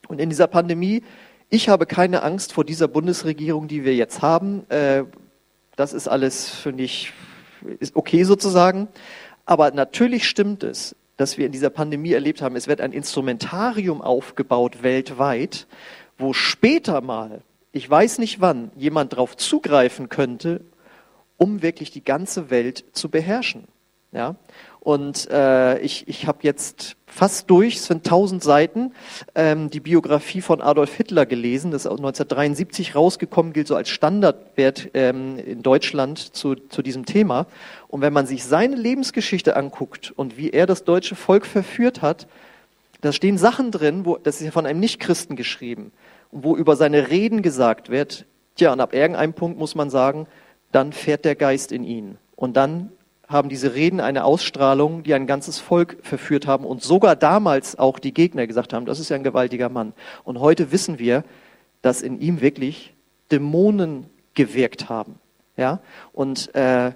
Und 0.08 0.18
in 0.18 0.30
dieser 0.30 0.46
Pandemie, 0.46 1.02
ich 1.50 1.68
habe 1.68 1.84
keine 1.84 2.22
Angst 2.22 2.54
vor 2.54 2.64
dieser 2.64 2.88
Bundesregierung, 2.88 3.68
die 3.68 3.84
wir 3.84 3.94
jetzt 3.94 4.22
haben. 4.22 4.64
Äh, 4.70 5.04
das 5.76 5.92
ist 5.92 6.08
alles, 6.08 6.48
finde 6.48 6.84
ich, 6.84 7.12
okay 7.92 8.24
sozusagen. 8.24 8.88
Aber 9.44 9.72
natürlich 9.72 10.26
stimmt 10.26 10.62
es, 10.62 10.96
das 11.20 11.36
wir 11.36 11.44
in 11.44 11.52
dieser 11.52 11.68
Pandemie 11.68 12.12
erlebt 12.12 12.40
haben. 12.40 12.56
Es 12.56 12.66
wird 12.66 12.80
ein 12.80 12.92
Instrumentarium 12.92 14.00
aufgebaut 14.00 14.82
weltweit, 14.82 15.66
wo 16.16 16.32
später 16.32 17.02
mal, 17.02 17.42
ich 17.72 17.88
weiß 17.88 18.18
nicht 18.18 18.40
wann, 18.40 18.70
jemand 18.74 19.12
darauf 19.12 19.36
zugreifen 19.36 20.08
könnte, 20.08 20.62
um 21.36 21.60
wirklich 21.60 21.90
die 21.90 22.02
ganze 22.02 22.48
Welt 22.50 22.84
zu 22.92 23.10
beherrschen. 23.10 23.64
Ja? 24.12 24.36
Und 24.80 25.30
äh, 25.30 25.78
ich, 25.80 26.08
ich 26.08 26.26
habe 26.26 26.38
jetzt 26.42 26.96
fast 27.06 27.50
durch, 27.50 27.76
es 27.76 27.86
sind 27.86 28.06
tausend 28.06 28.42
Seiten, 28.42 28.92
ähm, 29.34 29.68
die 29.68 29.80
Biografie 29.80 30.40
von 30.40 30.62
Adolf 30.62 30.94
Hitler 30.94 31.26
gelesen. 31.26 31.70
Das 31.70 31.82
ist 31.82 31.90
1973 31.90 32.94
rausgekommen, 32.94 33.52
gilt 33.52 33.66
so 33.66 33.76
als 33.76 33.90
Standardwert 33.90 34.88
ähm, 34.94 35.38
in 35.38 35.62
Deutschland 35.62 36.18
zu, 36.18 36.54
zu 36.54 36.80
diesem 36.80 37.04
Thema. 37.04 37.46
Und 37.88 38.00
wenn 38.00 38.14
man 38.14 38.26
sich 38.26 38.44
seine 38.44 38.74
Lebensgeschichte 38.74 39.54
anguckt 39.54 40.12
und 40.16 40.38
wie 40.38 40.50
er 40.50 40.66
das 40.66 40.84
deutsche 40.84 41.14
Volk 41.14 41.44
verführt 41.44 42.00
hat, 42.00 42.26
da 43.02 43.12
stehen 43.12 43.36
Sachen 43.36 43.70
drin, 43.70 44.06
wo, 44.06 44.16
das 44.16 44.36
ist 44.36 44.46
ja 44.46 44.50
von 44.50 44.66
einem 44.66 44.80
Nichtchristen 44.80 45.36
geschrieben, 45.36 45.92
wo 46.32 46.56
über 46.56 46.76
seine 46.76 47.10
Reden 47.10 47.42
gesagt 47.42 47.90
wird, 47.90 48.24
tja, 48.56 48.72
und 48.72 48.80
ab 48.80 48.94
irgendeinem 48.94 49.34
Punkt 49.34 49.58
muss 49.58 49.74
man 49.74 49.90
sagen, 49.90 50.26
dann 50.72 50.92
fährt 50.92 51.24
der 51.24 51.34
Geist 51.34 51.72
in 51.72 51.84
ihn. 51.84 52.18
Und 52.36 52.56
dann 52.56 52.92
haben 53.30 53.48
diese 53.48 53.74
Reden 53.74 54.00
eine 54.00 54.24
Ausstrahlung, 54.24 55.04
die 55.04 55.14
ein 55.14 55.26
ganzes 55.26 55.60
Volk 55.60 55.98
verführt 56.02 56.46
haben 56.46 56.64
und 56.64 56.82
sogar 56.82 57.14
damals 57.14 57.78
auch 57.78 58.00
die 58.00 58.12
Gegner 58.12 58.46
gesagt 58.46 58.72
haben, 58.72 58.86
das 58.86 58.98
ist 58.98 59.08
ja 59.08 59.16
ein 59.16 59.22
gewaltiger 59.22 59.68
Mann. 59.68 59.92
Und 60.24 60.40
heute 60.40 60.72
wissen 60.72 60.98
wir, 60.98 61.24
dass 61.80 62.02
in 62.02 62.20
ihm 62.20 62.40
wirklich 62.40 62.92
Dämonen 63.30 64.06
gewirkt 64.34 64.88
haben. 64.88 65.14
Ja? 65.56 65.80
Und 66.12 66.52
äh, 66.56 66.92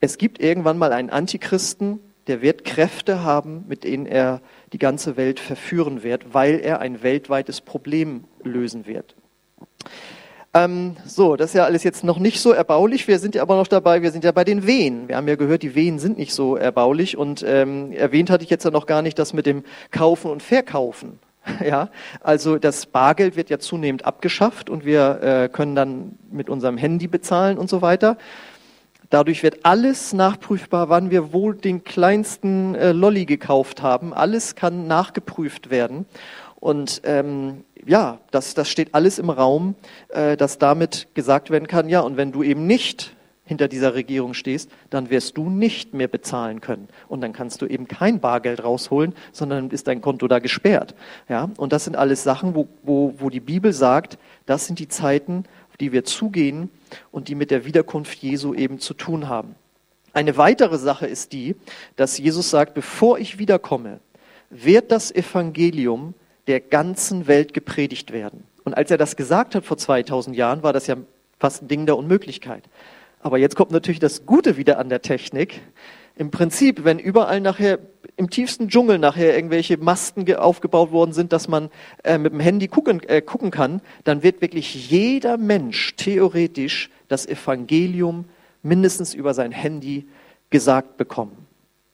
es 0.00 0.16
gibt 0.16 0.40
irgendwann 0.40 0.78
mal 0.78 0.92
einen 0.92 1.10
Antichristen, 1.10 2.00
der 2.26 2.40
wird 2.40 2.64
Kräfte 2.64 3.22
haben, 3.22 3.64
mit 3.68 3.84
denen 3.84 4.06
er 4.06 4.40
die 4.72 4.78
ganze 4.78 5.16
Welt 5.16 5.38
verführen 5.38 6.02
wird, 6.02 6.34
weil 6.34 6.58
er 6.58 6.80
ein 6.80 7.02
weltweites 7.02 7.60
Problem 7.60 8.24
lösen 8.42 8.86
wird. 8.86 9.14
Ähm, 10.56 10.96
so, 11.04 11.36
das 11.36 11.50
ist 11.50 11.54
ja 11.54 11.64
alles 11.64 11.84
jetzt 11.84 12.02
noch 12.02 12.18
nicht 12.18 12.40
so 12.40 12.52
erbaulich. 12.52 13.06
Wir 13.06 13.18
sind 13.18 13.34
ja 13.34 13.42
aber 13.42 13.56
noch 13.56 13.66
dabei, 13.66 14.00
wir 14.00 14.10
sind 14.10 14.24
ja 14.24 14.32
bei 14.32 14.42
den 14.42 14.66
Wehen. 14.66 15.06
Wir 15.06 15.16
haben 15.16 15.28
ja 15.28 15.36
gehört, 15.36 15.62
die 15.62 15.74
Wehen 15.74 15.98
sind 15.98 16.16
nicht 16.16 16.32
so 16.32 16.56
erbaulich. 16.56 17.18
Und 17.18 17.44
ähm, 17.46 17.92
erwähnt 17.92 18.30
hatte 18.30 18.42
ich 18.42 18.48
jetzt 18.48 18.64
ja 18.64 18.70
noch 18.70 18.86
gar 18.86 19.02
nicht 19.02 19.18
das 19.18 19.34
mit 19.34 19.44
dem 19.44 19.64
Kaufen 19.90 20.30
und 20.30 20.42
Verkaufen. 20.42 21.18
Ja, 21.64 21.90
also 22.22 22.58
das 22.58 22.86
Bargeld 22.86 23.36
wird 23.36 23.50
ja 23.50 23.60
zunehmend 23.60 24.04
abgeschafft 24.04 24.68
und 24.68 24.84
wir 24.84 25.22
äh, 25.22 25.48
können 25.48 25.76
dann 25.76 26.18
mit 26.28 26.50
unserem 26.50 26.76
Handy 26.76 27.06
bezahlen 27.06 27.56
und 27.56 27.70
so 27.70 27.82
weiter. 27.82 28.18
Dadurch 29.10 29.44
wird 29.44 29.64
alles 29.64 30.12
nachprüfbar, 30.12 30.88
wann 30.88 31.12
wir 31.12 31.32
wohl 31.32 31.54
den 31.54 31.84
kleinsten 31.84 32.74
äh, 32.74 32.90
Lolli 32.90 33.26
gekauft 33.26 33.80
haben. 33.80 34.12
Alles 34.12 34.56
kann 34.56 34.88
nachgeprüft 34.88 35.70
werden. 35.70 36.06
Und 36.66 37.02
ähm, 37.04 37.62
ja, 37.86 38.18
das, 38.32 38.54
das 38.54 38.68
steht 38.68 38.92
alles 38.92 39.20
im 39.20 39.30
Raum, 39.30 39.76
äh, 40.08 40.36
dass 40.36 40.58
damit 40.58 41.06
gesagt 41.14 41.50
werden 41.50 41.68
kann, 41.68 41.88
ja, 41.88 42.00
und 42.00 42.16
wenn 42.16 42.32
du 42.32 42.42
eben 42.42 42.66
nicht 42.66 43.14
hinter 43.44 43.68
dieser 43.68 43.94
Regierung 43.94 44.34
stehst, 44.34 44.68
dann 44.90 45.08
wirst 45.08 45.36
du 45.36 45.48
nicht 45.48 45.94
mehr 45.94 46.08
bezahlen 46.08 46.60
können. 46.60 46.88
Und 47.06 47.20
dann 47.20 47.32
kannst 47.32 47.62
du 47.62 47.66
eben 47.66 47.86
kein 47.86 48.18
Bargeld 48.18 48.64
rausholen, 48.64 49.14
sondern 49.30 49.70
ist 49.70 49.86
dein 49.86 50.00
Konto 50.00 50.26
da 50.26 50.40
gesperrt. 50.40 50.96
Ja, 51.28 51.50
und 51.56 51.72
das 51.72 51.84
sind 51.84 51.94
alles 51.94 52.24
Sachen, 52.24 52.56
wo, 52.56 52.66
wo, 52.82 53.14
wo 53.18 53.30
die 53.30 53.38
Bibel 53.38 53.72
sagt, 53.72 54.18
das 54.44 54.66
sind 54.66 54.80
die 54.80 54.88
Zeiten, 54.88 55.44
auf 55.70 55.76
die 55.76 55.92
wir 55.92 56.02
zugehen 56.02 56.68
und 57.12 57.28
die 57.28 57.36
mit 57.36 57.52
der 57.52 57.64
Wiederkunft 57.64 58.18
Jesu 58.18 58.54
eben 58.54 58.80
zu 58.80 58.94
tun 58.94 59.28
haben. 59.28 59.54
Eine 60.12 60.36
weitere 60.36 60.78
Sache 60.78 61.06
ist 61.06 61.32
die, 61.32 61.54
dass 61.94 62.18
Jesus 62.18 62.50
sagt, 62.50 62.74
bevor 62.74 63.20
ich 63.20 63.38
wiederkomme, 63.38 64.00
wird 64.50 64.90
das 64.90 65.14
Evangelium 65.14 66.14
der 66.46 66.60
ganzen 66.60 67.26
Welt 67.26 67.54
gepredigt 67.54 68.12
werden. 68.12 68.44
Und 68.64 68.74
als 68.74 68.90
er 68.90 68.98
das 68.98 69.16
gesagt 69.16 69.54
hat 69.54 69.64
vor 69.64 69.76
2000 69.76 70.36
Jahren, 70.36 70.62
war 70.62 70.72
das 70.72 70.86
ja 70.86 70.96
fast 71.38 71.62
ein 71.62 71.68
Ding 71.68 71.86
der 71.86 71.96
Unmöglichkeit. 71.96 72.64
Aber 73.20 73.38
jetzt 73.38 73.56
kommt 73.56 73.70
natürlich 73.70 74.00
das 74.00 74.26
Gute 74.26 74.56
wieder 74.56 74.78
an 74.78 74.88
der 74.88 75.02
Technik. 75.02 75.60
Im 76.16 76.30
Prinzip, 76.30 76.84
wenn 76.84 76.98
überall 76.98 77.40
nachher 77.40 77.78
im 78.16 78.30
tiefsten 78.30 78.68
Dschungel 78.68 78.98
nachher 78.98 79.34
irgendwelche 79.34 79.76
Masten 79.76 80.32
aufgebaut 80.34 80.90
worden 80.90 81.12
sind, 81.12 81.32
dass 81.32 81.48
man 81.48 81.70
äh, 82.04 82.18
mit 82.18 82.32
dem 82.32 82.40
Handy 82.40 82.68
gucken, 82.68 83.02
äh, 83.08 83.20
gucken 83.20 83.50
kann, 83.50 83.82
dann 84.04 84.22
wird 84.22 84.40
wirklich 84.40 84.90
jeder 84.90 85.36
Mensch 85.36 85.94
theoretisch 85.96 86.90
das 87.08 87.26
Evangelium 87.26 88.24
mindestens 88.62 89.12
über 89.12 89.34
sein 89.34 89.52
Handy 89.52 90.08
gesagt 90.50 90.96
bekommen. 90.96 91.45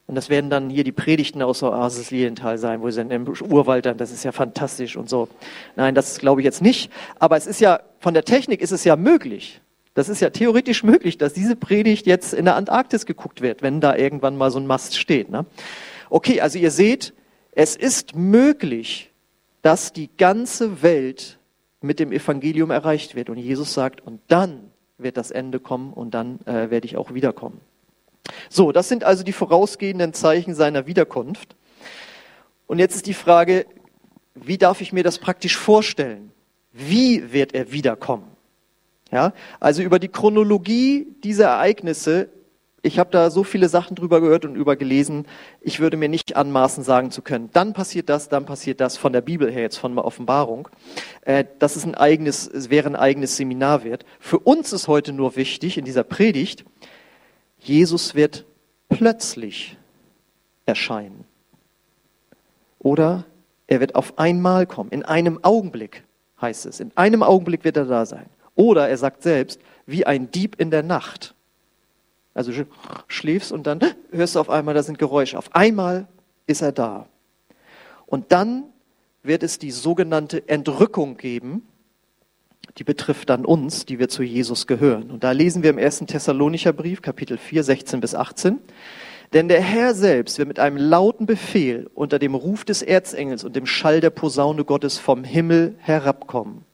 Und 0.07 0.17
das 0.17 0.29
werden 0.29 0.51
dann 0.51 0.69
hier 0.69 0.85
die 0.85 0.93
Predigten 0.93 1.43
aus 1.43 1.63
Oasis 1.63 2.11
Lilienthal 2.11 2.59
sein, 2.59 2.83
wo 2.83 2.91
sie 2.91 2.99
dann 2.99 3.11
im 3.11 3.29
Urwald 3.29 3.87
dann, 3.87 3.97
das 3.97 4.11
ist 4.11 4.25
ja 4.25 4.33
fantastisch 4.33 4.97
und 4.97 5.09
so. 5.09 5.29
Nein, 5.77 5.95
das 5.95 6.19
glaube 6.19 6.41
ich 6.41 6.45
jetzt 6.45 6.61
nicht. 6.61 6.91
Aber 7.19 7.37
es 7.37 7.47
ist 7.47 7.61
ja, 7.61 7.81
von 8.01 8.13
der 8.13 8.25
Technik 8.25 8.61
ist 8.61 8.73
es 8.73 8.85
ja 8.85 8.97
möglich. 8.97 9.61
Das 9.95 10.09
ist 10.09 10.21
ja 10.21 10.31
theoretisch 10.31 10.83
möglich, 10.83 11.19
dass 11.19 11.35
diese 11.35 11.55
Predigt 11.55 12.07
jetzt 12.07 12.33
in 12.35 12.47
der 12.47 12.57
Antarktis 12.57 13.07
geguckt 13.07 13.43
wird, 13.43 13.63
wenn 13.63 13.81
da 13.81 13.95
irgendwann 13.95 14.37
mal 14.37 14.51
so 14.51 14.59
ein 14.59 14.67
Mast 14.67 14.99
steht. 14.99 15.31
Ne? 15.31 15.45
Okay, 16.11 16.41
also 16.41 16.59
ihr 16.59 16.71
seht, 16.71 17.13
es 17.53 17.77
ist 17.77 18.17
möglich, 18.17 19.13
dass 19.61 19.93
die 19.93 20.11
ganze 20.17 20.83
Welt 20.83 21.39
mit 21.81 22.01
dem 22.01 22.13
Evangelium 22.13 22.71
erreicht 22.71 23.15
wird. 23.15 23.29
Und 23.29 23.39
Jesus 23.39 23.75
sagt, 23.75 24.01
und 24.01 24.21
dann 24.29 24.71
wird 24.99 25.17
das 25.17 25.31
Ende 25.31 25.61
kommen 25.61 25.93
und 25.93 26.13
dann 26.13 26.41
äh, 26.47 26.71
werde 26.71 26.87
ich 26.87 26.97
auch 26.97 27.13
wiederkommen. 27.13 27.61
So, 28.49 28.73
das 28.73 28.89
sind 28.89 29.05
also 29.05 29.25
die 29.25 29.33
vorausgehenden 29.33 30.13
Zeichen 30.15 30.55
seiner 30.55 30.87
Wiederkunft. 30.87 31.57
Und 32.67 32.79
jetzt 32.79 32.97
ist 32.97 33.07
die 33.07 33.15
Frage, 33.15 33.67
wie 34.35 34.59
darf 34.59 34.81
ich 34.81 34.93
mir 34.93 35.03
das 35.03 35.19
praktisch 35.19 35.57
vorstellen? 35.57 36.33
Wie 36.73 37.33
wird 37.33 37.55
er 37.55 37.73
wiederkommen? 37.73 38.29
Ja, 39.11 39.35
also 39.61 39.83
über 39.83 39.99
die 39.99 40.09
Chronologie 40.09 41.07
dieser 41.23 41.49
Ereignisse, 41.49 42.31
ich 42.81 42.99
habe 42.99 43.11
da 43.11 43.31
so 43.31 43.45
viele 43.45 43.69
Sachen 43.69 43.95
drüber 43.95 44.23
gehört 44.23 44.47
und 44.47 44.57
über 44.57 44.75
gelesen, 44.75 45.27
ich 45.61 45.81
würde 45.81 45.99
mir 45.99 46.09
nicht 46.09 46.35
anmaßen 46.35 46.83
sagen 46.83 47.11
zu 47.11 47.21
können, 47.21 47.51
dann 47.53 47.75
passiert 47.75 48.09
das, 48.09 48.31
dann 48.31 48.47
passiert 48.47 48.81
das 48.81 48.97
von 48.97 49.13
der 49.13 49.21
Bibel 49.21 49.53
her, 49.53 49.61
jetzt 49.61 49.77
von 49.77 49.95
der 49.95 50.07
Offenbarung. 50.07 50.69
Äh, 51.23 51.45
dass 51.59 51.77
es 51.77 51.85
ein 51.85 51.95
eigenes, 51.95 52.49
es 52.49 52.71
wäre 52.71 52.89
ein 52.89 52.97
eigenes 52.97 53.37
Seminar 53.37 53.85
wert. 53.85 54.07
Für 54.19 54.39
uns 54.39 54.73
ist 54.73 54.89
heute 54.89 55.13
nur 55.13 55.37
wichtig 55.37 55.77
in 55.77 55.85
dieser 55.85 56.05
Predigt, 56.05 56.65
Jesus 57.63 58.15
wird 58.15 58.45
plötzlich 58.89 59.77
erscheinen. 60.67 61.25
Oder 62.79 63.25
er 63.67 63.81
wird 63.81 63.95
auf 63.95 64.19
einmal 64.19 64.67
kommen, 64.67 64.91
in 64.91 65.05
einem 65.05 65.43
Augenblick 65.43 66.05
heißt 66.41 66.67
es. 66.67 66.81
In 66.81 66.91
einem 66.97 67.23
Augenblick 67.23 67.65
wird 67.65 67.77
er 67.77 67.87
da 67.87 68.05
sein. 68.05 68.27
Oder 68.55 68.89
er 68.89 68.99
sagt 68.99 69.23
selbst, 69.23 69.61
wie 69.87 70.05
ein 70.05 70.31
Dieb 70.31 70.61
in 70.61 70.71
der 70.71 70.83
Nacht. 70.83 71.35
Also 72.35 72.53
schläfst 73.09 73.53
und 73.53 73.67
dann 73.67 73.81
hörst 74.11 74.35
du 74.35 74.41
auf 74.41 74.51
einmal, 74.51 74.75
da 74.75 74.83
sind 74.83 74.99
Geräusche. 74.99 75.39
Auf 75.39 75.55
einmal 75.55 76.09
ist 76.47 76.63
er 76.63 76.73
da. 76.73 77.07
Und 78.07 78.33
dann 78.33 78.65
wird 79.23 79.43
es 79.43 79.59
die 79.59 79.71
sogenannte 79.71 80.49
Entrückung 80.49 81.17
geben. 81.17 81.67
Die 82.79 82.85
betrifft 82.85 83.29
dann 83.31 83.45
uns, 83.45 83.87
die 83.87 83.99
wir 83.99 84.09
zu 84.09 84.23
Jesus 84.23 84.67
gehören. 84.67 85.11
Und 85.11 85.25
da 85.25 85.33
lesen 85.33 85.63
wir 85.63 85.71
im 85.71 85.79
ersten 85.79 86.07
Thessalonicher 86.07 86.73
Brief, 86.73 87.03
Kapitel 87.03 87.37
4, 87.37 87.65
16 87.65 88.01
bis 88.01 88.15
18. 88.15 88.59
Denn 89.33 89.49
der 89.49 89.61
Herr 89.61 89.95
selbst 89.95 90.39
wird 90.39 90.49
mit 90.49 90.59
einem 90.59 90.77
lauten 90.77 91.27
Befehl 91.27 91.91
unter 91.95 92.19
dem 92.19 92.35
Ruf 92.35 92.65
des 92.65 92.83
Erzengels 92.83 93.45
und 93.45 93.57
dem 93.57 93.67
Schall 93.67 94.01
der 94.01 94.11
Posaune 94.11 94.65
Gottes 94.65 94.99
vom 94.99 95.25
Himmel 95.25 95.75
herabkommen. 95.79 96.65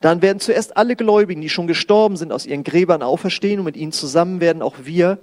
Dann 0.00 0.20
werden 0.20 0.40
zuerst 0.40 0.76
alle 0.76 0.96
Gläubigen, 0.96 1.40
die 1.40 1.48
schon 1.48 1.66
gestorben 1.66 2.16
sind, 2.16 2.32
aus 2.32 2.44
ihren 2.44 2.64
Gräbern 2.64 3.02
auferstehen 3.02 3.60
und 3.60 3.64
mit 3.64 3.76
ihnen 3.76 3.92
zusammen 3.92 4.40
werden 4.40 4.60
auch 4.60 4.74
wir, 4.84 5.18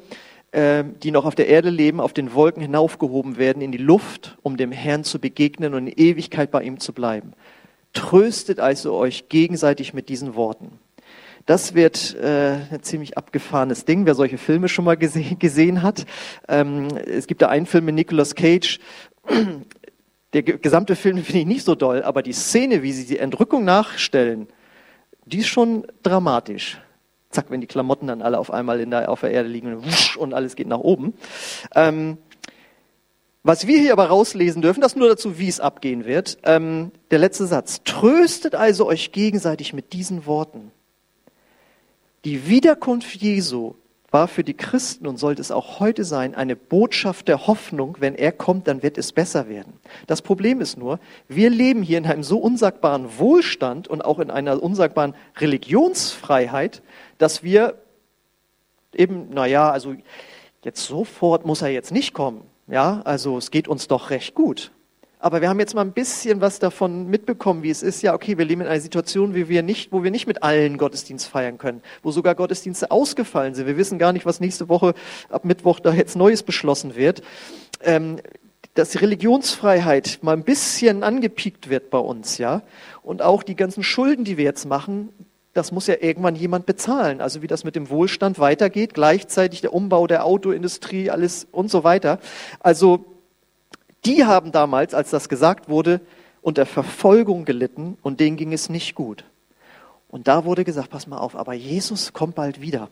äh, 0.52 0.84
die 1.04 1.12
noch 1.12 1.26
auf 1.26 1.36
der 1.36 1.48
Erde 1.48 1.70
leben, 1.70 2.00
auf 2.00 2.14
den 2.14 2.34
Wolken 2.34 2.62
hinaufgehoben 2.62 3.38
werden 3.38 3.62
in 3.62 3.72
die 3.72 3.78
Luft, 3.78 4.38
um 4.42 4.58
dem 4.58 4.72
Herrn 4.72 5.04
zu 5.04 5.20
begegnen 5.20 5.74
und 5.74 5.88
in 5.88 5.94
Ewigkeit 5.96 6.52
bei 6.52 6.64
ihm 6.64 6.80
zu 6.80 6.94
bleiben. 6.94 7.34
Tröstet 7.94 8.60
also 8.60 8.94
euch 8.94 9.30
gegenseitig 9.30 9.94
mit 9.94 10.10
diesen 10.10 10.36
Worten. 10.36 10.80
Das 11.46 11.74
wird 11.74 12.16
äh, 12.16 12.58
ein 12.72 12.84
ziemlich 12.84 13.18
abgefahrenes 13.18 13.86
Ding, 13.86 14.06
wer 14.06 14.16
solche 14.16 14.38
Filme 14.38 14.70
schon 14.70 14.86
mal 14.86 14.96
gese 14.96 15.22
gesehen 15.22 15.82
hat. 15.82 16.06
Ähm, 16.48 16.88
es 17.06 17.28
gibt 17.28 17.42
da 17.42 17.50
einen 17.50 17.66
Film 17.66 17.86
mit 17.86 17.96
Nicolas 17.96 18.36
Cage. 18.36 18.80
Der 20.34 20.44
gesamte 20.44 20.96
Film 20.96 21.18
finde 21.18 21.40
ich 21.40 21.46
nicht 21.46 21.66
so 21.66 21.76
doll, 21.76 22.04
aber 22.04 22.22
die 22.22 22.32
Szene, 22.32 22.84
wie 22.84 22.94
sie 22.94 23.06
die 23.06 23.18
Entrückung 23.18 23.66
nachstellen, 23.66 24.48
die 25.26 25.40
ist 25.40 25.48
schon 25.48 25.86
dramatisch. 26.04 26.80
Zack, 27.32 27.48
wenn 27.50 27.62
die 27.62 27.68
Klamotten 27.68 28.08
dann 28.08 28.22
alle 28.22 28.40
auf 28.40 28.52
einmal 28.52 28.80
in 28.80 28.92
der, 28.92 29.10
auf 29.10 29.22
der 29.22 29.32
Erde 29.32 29.50
liegen 29.50 29.84
und, 30.18 30.34
alles 30.34 30.56
geht 30.56 30.68
nach 30.68 30.80
oben. 30.80 31.14
Ähm, 31.76 32.18
was 33.44 33.66
wir 33.66 33.80
hier 33.80 33.94
aber 33.94 34.08
rauslesen 34.08 34.62
dürfen, 34.62 34.82
das 34.82 34.96
nur 34.96 35.10
dazu, 35.10 35.40
wie 35.40 35.48
es 35.48 35.60
abgehen 35.60 36.06
wird. 36.06 36.38
Ähm, 36.44 36.92
der 37.10 37.20
letzte 37.20 37.48
Satz. 37.48 37.82
Tröstet 37.84 38.56
also 38.56 38.86
euch 38.86 39.12
gegenseitig 39.12 39.74
mit 39.74 39.94
diesen 39.94 40.26
Worten. 40.26 40.72
Die 42.24 42.48
Wiederkunft 42.48 43.16
Jesu 43.16 43.74
war 44.12 44.28
für 44.28 44.44
die 44.44 44.54
Christen 44.54 45.08
und 45.08 45.18
sollte 45.18 45.42
es 45.42 45.52
auch 45.52 45.80
heute 45.80 46.04
sein, 46.04 46.36
eine 46.36 46.58
Botschaft 46.58 47.30
der 47.30 47.48
Hoffnung, 47.48 47.98
wenn 48.00 48.14
er 48.14 48.34
kommt, 48.34 48.68
dann 48.68 48.84
wird 48.84 48.98
es 48.98 49.14
besser 49.14 49.48
werden. 49.48 49.74
Das 50.06 50.22
Problem 50.22 50.60
ist 50.60 50.78
nur, 50.78 51.00
wir 51.30 51.50
leben 51.50 51.82
hier 51.82 51.98
in 51.98 52.06
einem 52.06 52.24
so 52.24 52.38
unsagbaren 52.38 53.18
Wohlstand 53.18 53.88
und 53.88 54.04
auch 54.04 54.20
in 54.20 54.30
einer 54.30 54.62
unsagbaren 54.62 55.16
Religionsfreiheit, 55.38 56.84
dass 57.18 57.42
wir 57.42 57.76
eben, 58.94 59.30
naja, 59.30 59.72
also 59.72 59.96
jetzt 60.64 60.86
sofort 60.86 61.46
muss 61.46 61.62
er 61.62 61.70
jetzt 61.70 61.94
nicht 61.94 62.14
kommen. 62.14 62.51
Ja, 62.68 63.02
also 63.04 63.38
es 63.38 63.52
geht 63.52 63.68
uns 63.68 63.88
doch 63.88 64.10
recht 64.10 64.36
gut. 64.36 64.72
Aber 65.20 65.42
wir 65.42 65.50
haben 65.50 65.60
jetzt 65.60 65.76
mal 65.76 65.82
ein 65.82 65.92
bisschen 65.92 66.42
was 66.42 66.58
davon 66.58 67.08
mitbekommen, 67.08 67.62
wie 67.62 67.70
es 67.70 67.84
ist. 67.84 68.02
Ja, 68.02 68.16
okay, 68.16 68.40
wir 68.40 68.46
leben 68.46 68.62
in 68.62 68.68
einer 68.68 68.82
Situation, 68.82 69.36
wie 69.36 69.50
wir 69.50 69.62
nicht, 69.62 69.92
wo 69.92 70.04
wir 70.04 70.10
nicht 70.10 70.26
mit 70.26 70.42
allen 70.42 70.78
Gottesdienst 70.78 71.28
feiern 71.28 71.60
können, 71.60 71.84
wo 72.02 72.10
sogar 72.10 72.34
Gottesdienste 72.34 72.90
ausgefallen 72.90 73.54
sind. 73.54 73.68
Wir 73.68 73.78
wissen 73.78 74.00
gar 74.00 74.14
nicht, 74.14 74.26
was 74.26 74.40
nächste 74.40 74.68
Woche 74.68 74.96
ab 75.30 75.46
Mittwoch 75.46 75.80
da 75.80 75.94
jetzt 75.94 76.16
Neues 76.16 76.42
beschlossen 76.42 76.96
wird. 76.96 77.22
Ähm, 77.84 78.18
dass 78.74 78.92
die 78.92 79.00
Religionsfreiheit 79.00 80.20
mal 80.22 80.34
ein 80.34 80.44
bisschen 80.44 81.04
angepiekt 81.04 81.70
wird 81.70 81.90
bei 81.90 81.98
uns, 82.00 82.38
ja. 82.38 82.64
Und 83.04 83.22
auch 83.22 83.44
die 83.44 83.56
ganzen 83.56 83.84
Schulden, 83.84 84.24
die 84.24 84.38
wir 84.38 84.46
jetzt 84.46 84.66
machen, 84.66 85.10
das 85.54 85.72
muss 85.72 85.88
ja 85.88 85.96
irgendwann 86.00 86.36
jemand 86.36 86.66
bezahlen. 86.66 87.22
Also 87.22 87.42
wie 87.42 87.48
das 87.48 87.64
mit 87.64 87.76
dem 87.76 87.90
Wohlstand 87.90 88.40
weitergeht, 88.40 88.94
gleichzeitig 88.94 89.62
der 89.62 89.74
Umbau 89.74 90.08
der 90.08 90.26
Autoindustrie, 90.26 91.10
alles 91.10 91.48
und 91.52 91.70
so 91.70 91.84
weiter. 91.84 92.20
Also 92.60 93.06
die 94.06 94.26
haben 94.26 94.52
damals, 94.52 94.94
als 94.94 95.10
das 95.10 95.30
gesagt 95.30 95.70
wurde, 95.70 96.02
unter 96.42 96.66
Verfolgung 96.66 97.46
gelitten 97.46 97.98
und 98.02 98.20
denen 98.20 98.38
ging 98.38 98.54
es 98.54 98.70
nicht 98.70 98.96
gut. 98.96 99.26
Und 100.08 100.28
da 100.28 100.46
wurde 100.46 100.64
gesagt, 100.64 100.90
pass 100.90 101.08
mal 101.08 101.20
auf, 101.20 101.36
aber 101.36 101.54
Jesus 101.54 102.14
kommt 102.14 102.36
bald 102.36 102.62
wieder. 102.62 102.90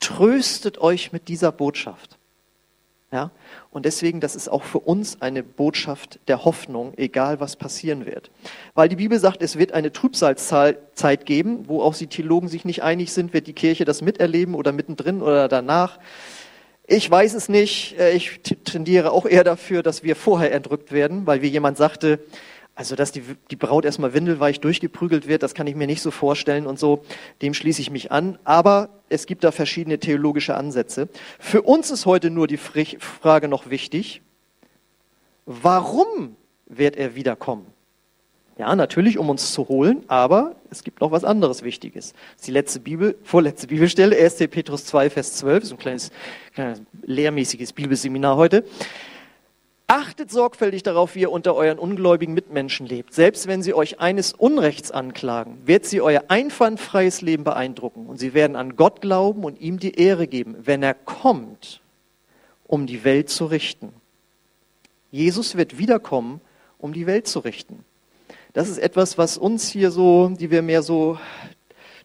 Tröstet 0.00 0.78
euch 0.78 1.12
mit 1.12 1.28
dieser 1.28 1.52
Botschaft. 1.52 2.17
Ja? 3.10 3.30
Und 3.70 3.86
deswegen, 3.86 4.20
das 4.20 4.36
ist 4.36 4.48
auch 4.48 4.64
für 4.64 4.80
uns 4.80 5.22
eine 5.22 5.42
Botschaft 5.42 6.20
der 6.28 6.44
Hoffnung, 6.44 6.92
egal 6.96 7.40
was 7.40 7.56
passieren 7.56 8.04
wird. 8.04 8.30
Weil 8.74 8.88
die 8.88 8.96
Bibel 8.96 9.18
sagt, 9.18 9.42
es 9.42 9.56
wird 9.56 9.72
eine 9.72 9.92
Trübsalzeit 9.92 11.24
geben, 11.24 11.68
wo 11.68 11.82
auch 11.82 11.94
die 11.94 12.06
Theologen 12.06 12.48
sich 12.48 12.64
nicht 12.64 12.82
einig 12.82 13.12
sind, 13.12 13.32
wird 13.32 13.46
die 13.46 13.54
Kirche 13.54 13.84
das 13.84 14.02
miterleben 14.02 14.54
oder 14.54 14.72
mittendrin 14.72 15.22
oder 15.22 15.48
danach. 15.48 15.98
Ich 16.86 17.10
weiß 17.10 17.34
es 17.34 17.48
nicht. 17.48 17.98
Äh, 17.98 18.12
ich 18.12 18.40
tendiere 18.42 19.12
auch 19.12 19.26
eher 19.26 19.44
dafür, 19.44 19.82
dass 19.82 20.02
wir 20.02 20.16
vorher 20.16 20.52
entrückt 20.52 20.92
werden, 20.92 21.26
weil 21.26 21.42
wie 21.42 21.48
jemand 21.48 21.76
sagte, 21.76 22.18
also 22.78 22.94
dass 22.94 23.10
die, 23.10 23.24
die 23.50 23.56
Braut 23.56 23.84
erstmal 23.84 24.14
windelweich 24.14 24.60
durchgeprügelt 24.60 25.26
wird, 25.26 25.42
das 25.42 25.54
kann 25.54 25.66
ich 25.66 25.74
mir 25.74 25.88
nicht 25.88 26.00
so 26.00 26.12
vorstellen 26.12 26.64
und 26.64 26.78
so, 26.78 27.02
dem 27.42 27.52
schließe 27.52 27.80
ich 27.80 27.90
mich 27.90 28.12
an. 28.12 28.38
Aber 28.44 28.90
es 29.08 29.26
gibt 29.26 29.42
da 29.42 29.50
verschiedene 29.50 29.98
theologische 29.98 30.56
Ansätze. 30.56 31.08
Für 31.40 31.62
uns 31.62 31.90
ist 31.90 32.06
heute 32.06 32.30
nur 32.30 32.46
die 32.46 32.56
Frage 32.56 33.48
noch 33.48 33.68
wichtig, 33.68 34.22
warum 35.44 36.36
wird 36.66 36.94
er 36.94 37.16
wiederkommen? 37.16 37.66
Ja, 38.58 38.76
natürlich, 38.76 39.18
um 39.18 39.28
uns 39.28 39.52
zu 39.52 39.66
holen, 39.66 40.04
aber 40.06 40.54
es 40.70 40.84
gibt 40.84 41.00
noch 41.00 41.10
was 41.10 41.24
anderes 41.24 41.64
Wichtiges. 41.64 42.12
Das 42.12 42.42
ist 42.42 42.46
die 42.46 42.52
letzte 42.52 42.78
Bibel, 42.78 43.18
vorletzte 43.24 43.66
Bibelstelle, 43.66 44.16
1. 44.16 44.36
Petrus 44.50 44.84
2, 44.84 45.10
Vers 45.10 45.34
12, 45.34 45.64
so 45.64 45.74
ein 45.74 45.78
kleines, 45.78 46.12
kleines 46.54 46.82
lehrmäßiges 47.02 47.72
Bibelseminar 47.72 48.36
heute. 48.36 48.62
Achtet 49.90 50.30
sorgfältig 50.30 50.82
darauf, 50.82 51.14
wie 51.14 51.22
ihr 51.22 51.32
unter 51.32 51.54
euren 51.54 51.78
ungläubigen 51.78 52.34
Mitmenschen 52.34 52.86
lebt. 52.86 53.14
Selbst 53.14 53.46
wenn 53.46 53.62
sie 53.62 53.72
euch 53.72 54.00
eines 54.00 54.34
Unrechts 54.34 54.90
anklagen, 54.90 55.56
wird 55.64 55.86
sie 55.86 56.02
euer 56.02 56.24
einwandfreies 56.28 57.22
Leben 57.22 57.42
beeindrucken 57.42 58.04
und 58.06 58.18
sie 58.18 58.34
werden 58.34 58.54
an 58.54 58.76
Gott 58.76 59.00
glauben 59.00 59.44
und 59.44 59.58
ihm 59.62 59.78
die 59.78 59.94
Ehre 59.94 60.26
geben, 60.26 60.56
wenn 60.60 60.82
er 60.82 60.92
kommt, 60.92 61.80
um 62.66 62.86
die 62.86 63.02
Welt 63.02 63.30
zu 63.30 63.46
richten. 63.46 63.94
Jesus 65.10 65.56
wird 65.56 65.78
wiederkommen, 65.78 66.42
um 66.78 66.92
die 66.92 67.06
Welt 67.06 67.26
zu 67.26 67.38
richten. 67.38 67.82
Das 68.52 68.68
ist 68.68 68.78
etwas, 68.78 69.16
was 69.16 69.38
uns 69.38 69.70
hier 69.70 69.90
so, 69.90 70.28
die 70.28 70.50
wir 70.50 70.60
mehr 70.60 70.82
so 70.82 71.18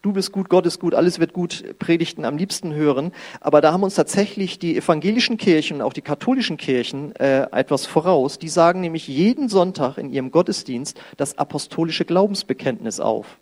du 0.04 0.12
bist 0.12 0.32
gut, 0.32 0.50
Gott 0.50 0.66
ist 0.66 0.80
gut, 0.80 0.94
alles 0.94 1.18
wird 1.18 1.32
gut, 1.32 1.78
Predigten 1.78 2.24
am 2.26 2.36
liebsten 2.36 2.74
hören. 2.74 3.12
Aber 3.40 3.60
da 3.60 3.72
haben 3.72 3.82
uns 3.82 3.94
tatsächlich 3.94 4.58
die 4.58 4.76
evangelischen 4.76 5.38
Kirchen, 5.38 5.80
auch 5.80 5.94
die 5.94 6.02
katholischen 6.02 6.58
Kirchen 6.58 7.16
äh, 7.16 7.46
etwas 7.52 7.86
voraus. 7.86 8.38
Die 8.38 8.50
sagen 8.50 8.80
nämlich 8.80 9.08
jeden 9.08 9.48
Sonntag 9.48 9.96
in 9.96 10.10
ihrem 10.10 10.30
Gottesdienst 10.30 11.00
das 11.16 11.38
apostolische 11.38 12.04
Glaubensbekenntnis 12.04 13.00
auf. 13.00 13.38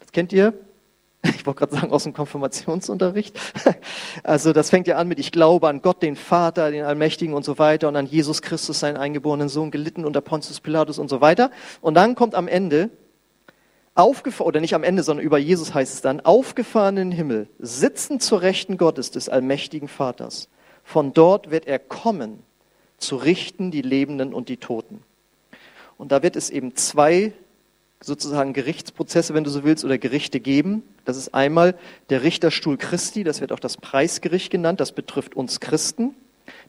Das 0.00 0.12
kennt 0.12 0.32
ihr? 0.32 0.52
Ich 1.22 1.44
wollte 1.44 1.58
gerade 1.60 1.74
sagen 1.74 1.92
aus 1.92 2.04
dem 2.04 2.12
Konfirmationsunterricht. 2.14 3.38
Also 4.22 4.52
das 4.52 4.70
fängt 4.70 4.86
ja 4.86 4.96
an 4.96 5.08
mit 5.08 5.18
Ich 5.18 5.32
glaube 5.32 5.68
an 5.68 5.82
Gott, 5.82 6.02
den 6.02 6.16
Vater, 6.16 6.70
den 6.70 6.84
Allmächtigen 6.84 7.34
und 7.34 7.44
so 7.44 7.58
weiter 7.58 7.88
und 7.88 7.96
an 7.96 8.06
Jesus 8.06 8.42
Christus, 8.42 8.80
seinen 8.80 8.96
eingeborenen 8.96 9.48
Sohn, 9.48 9.70
gelitten 9.70 10.04
unter 10.04 10.20
Pontius 10.20 10.60
Pilatus 10.60 10.98
und 10.98 11.08
so 11.08 11.20
weiter. 11.20 11.50
Und 11.80 11.94
dann 11.94 12.14
kommt 12.14 12.34
am 12.34 12.48
Ende 12.48 12.90
aufgefahren, 13.94 14.48
oder 14.48 14.60
nicht 14.60 14.74
am 14.74 14.82
Ende, 14.82 15.02
sondern 15.02 15.24
über 15.24 15.38
Jesus 15.38 15.74
heißt 15.74 15.94
es 15.94 16.00
dann, 16.00 16.20
aufgefahren 16.20 16.96
in 16.96 17.10
den 17.10 17.16
Himmel, 17.16 17.48
sitzen 17.58 18.20
zur 18.20 18.42
Rechten 18.42 18.76
Gottes, 18.76 19.10
des 19.10 19.28
allmächtigen 19.28 19.88
Vaters. 19.88 20.48
Von 20.84 21.12
dort 21.12 21.50
wird 21.50 21.66
er 21.66 21.78
kommen, 21.78 22.42
zu 22.98 23.16
richten 23.16 23.70
die 23.70 23.82
Lebenden 23.82 24.34
und 24.34 24.48
die 24.48 24.56
Toten. 24.56 25.02
Und 25.98 26.12
da 26.12 26.22
wird 26.22 26.36
es 26.36 26.50
eben 26.50 26.76
zwei 26.76 27.32
sozusagen 28.00 28.54
Gerichtsprozesse, 28.54 29.34
wenn 29.34 29.44
du 29.44 29.50
so 29.50 29.64
willst, 29.64 29.84
oder 29.84 29.98
Gerichte 29.98 30.40
geben. 30.40 30.82
Das 31.04 31.16
ist 31.16 31.34
einmal 31.34 31.74
der 32.08 32.22
Richterstuhl 32.22 32.78
Christi, 32.78 33.24
das 33.24 33.40
wird 33.40 33.52
auch 33.52 33.60
das 33.60 33.76
Preisgericht 33.76 34.50
genannt, 34.50 34.80
das 34.80 34.92
betrifft 34.92 35.36
uns 35.36 35.60
Christen. 35.60 36.14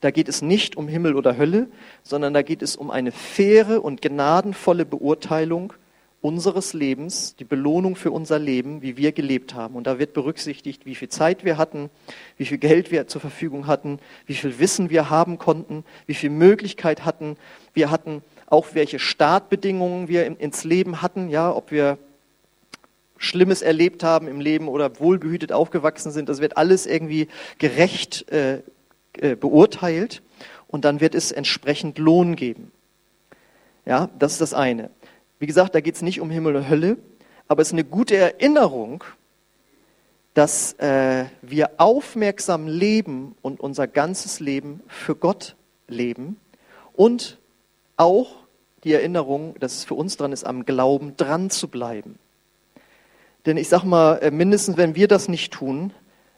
Da 0.02 0.12
geht 0.12 0.28
es 0.28 0.42
nicht 0.42 0.76
um 0.76 0.88
Himmel 0.88 1.16
oder 1.16 1.38
Hölle, 1.38 1.68
sondern 2.04 2.34
da 2.34 2.42
geht 2.42 2.62
es 2.62 2.76
um 2.76 2.92
eine 2.92 3.12
faire 3.12 3.84
und 3.84 4.02
gnadenvolle 4.02 4.86
Beurteilung 4.86 5.74
unseres 6.22 6.74
Lebens, 6.74 7.36
die 7.36 7.44
Belohnung 7.44 7.96
für 7.96 8.12
unser 8.12 8.38
Leben, 8.38 8.84
wie 8.84 8.96
wir 8.96 9.12
gelebt 9.12 9.56
haben. 9.56 9.76
Und 9.76 9.88
da 9.88 9.98
wird 9.98 10.14
berücksichtigt, 10.14 10.86
wie 10.86 10.94
viel 10.94 11.10
Zeit 11.10 11.44
wir 11.44 11.58
hatten, 11.58 11.90
wie 12.38 12.46
viel 12.46 12.60
Geld 12.60 12.92
wir 12.92 13.08
zur 13.08 13.22
Verfügung 13.22 13.66
hatten, 13.66 14.00
wie 14.28 14.36
viel 14.36 14.60
Wissen 14.60 14.92
wir 14.92 15.10
haben 15.10 15.40
konnten, 15.40 15.84
wie 16.06 16.14
viel 16.14 16.30
Möglichkeit 16.30 17.06
hatten. 17.06 17.38
Wir 17.74 17.90
hatten 17.90 18.22
auch 18.46 18.68
welche 18.74 19.00
Startbedingungen 19.00 20.08
wir 20.08 20.26
ins 20.40 20.64
Leben 20.64 21.02
hatten, 21.02 21.30
ja, 21.30 21.52
ob 21.52 21.72
wir 21.72 21.98
Schlimmes 23.18 23.62
erlebt 23.62 24.04
haben 24.04 24.28
im 24.28 24.42
Leben 24.42 24.68
oder 24.68 25.00
wohlbehütet 25.00 25.52
aufgewachsen 25.52 26.12
sind. 26.12 26.30
Das 26.30 26.42
wird 26.42 26.58
alles 26.58 26.86
irgendwie 26.86 27.30
gerecht 27.60 28.30
äh, 28.32 28.62
äh, 29.14 29.36
beurteilt 29.36 30.22
und 30.68 30.86
dann 30.86 31.02
wird 31.02 31.16
es 31.16 31.32
entsprechend 31.32 31.98
Lohn 31.98 32.36
geben. 32.36 32.72
Ja, 33.86 34.10
das 34.20 34.34
ist 34.34 34.42
das 34.42 34.54
eine. 34.54 34.90
Wie 35.42 35.48
gesagt, 35.48 35.74
da 35.74 35.82
geht 35.82 35.96
es 35.96 36.04
nicht 36.04 36.22
um 36.22 36.30
Himmel 36.30 36.56
und 36.56 36.70
Hölle, 36.70 36.98
aber 37.48 37.64
es 37.64 37.70
ist 37.70 37.74
eine 37.74 37.84
gute 37.84 38.16
Erinnerung, 38.16 39.04
dass 40.36 40.74
äh, 40.74 41.26
wir 41.42 41.72
aufmerksam 41.78 42.68
leben 42.68 43.34
und 43.42 43.60
unser 43.60 43.88
ganzes 43.88 44.40
Leben 44.40 44.82
für 44.88 45.16
Gott 45.16 45.56
leben 45.88 46.40
und 46.94 47.40
auch 47.98 48.36
die 48.84 48.94
Erinnerung, 48.94 49.56
dass 49.60 49.78
es 49.78 49.84
für 49.84 49.96
uns 49.96 50.16
dran 50.16 50.32
ist, 50.32 50.44
am 50.44 50.64
Glauben 50.64 51.18
dran 51.18 51.50
zu 51.50 51.70
bleiben. 51.70 52.20
Denn 53.48 53.58
ich 53.58 53.68
sage 53.68 53.88
mal, 53.88 54.18
äh, 54.18 54.30
mindestens 54.30 54.78
wenn 54.78 54.94
wir 54.94 55.08
das 55.08 55.28
nicht 55.28 55.52
tun, 55.52 55.92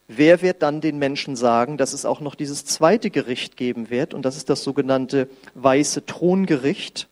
wer 0.08 0.42
wird 0.42 0.62
dann 0.62 0.80
den 0.80 0.98
Menschen 0.98 1.36
sagen, 1.36 1.76
dass 1.76 1.92
es 1.92 2.06
auch 2.06 2.22
noch 2.22 2.36
dieses 2.36 2.64
zweite 2.64 3.10
Gericht 3.10 3.58
geben 3.58 3.90
wird? 3.90 4.14
Und 4.14 4.24
das 4.24 4.38
ist 4.38 4.50
das 4.50 4.64
sogenannte 4.64 5.28
weiße 5.56 6.06
Throngericht. 6.06 7.10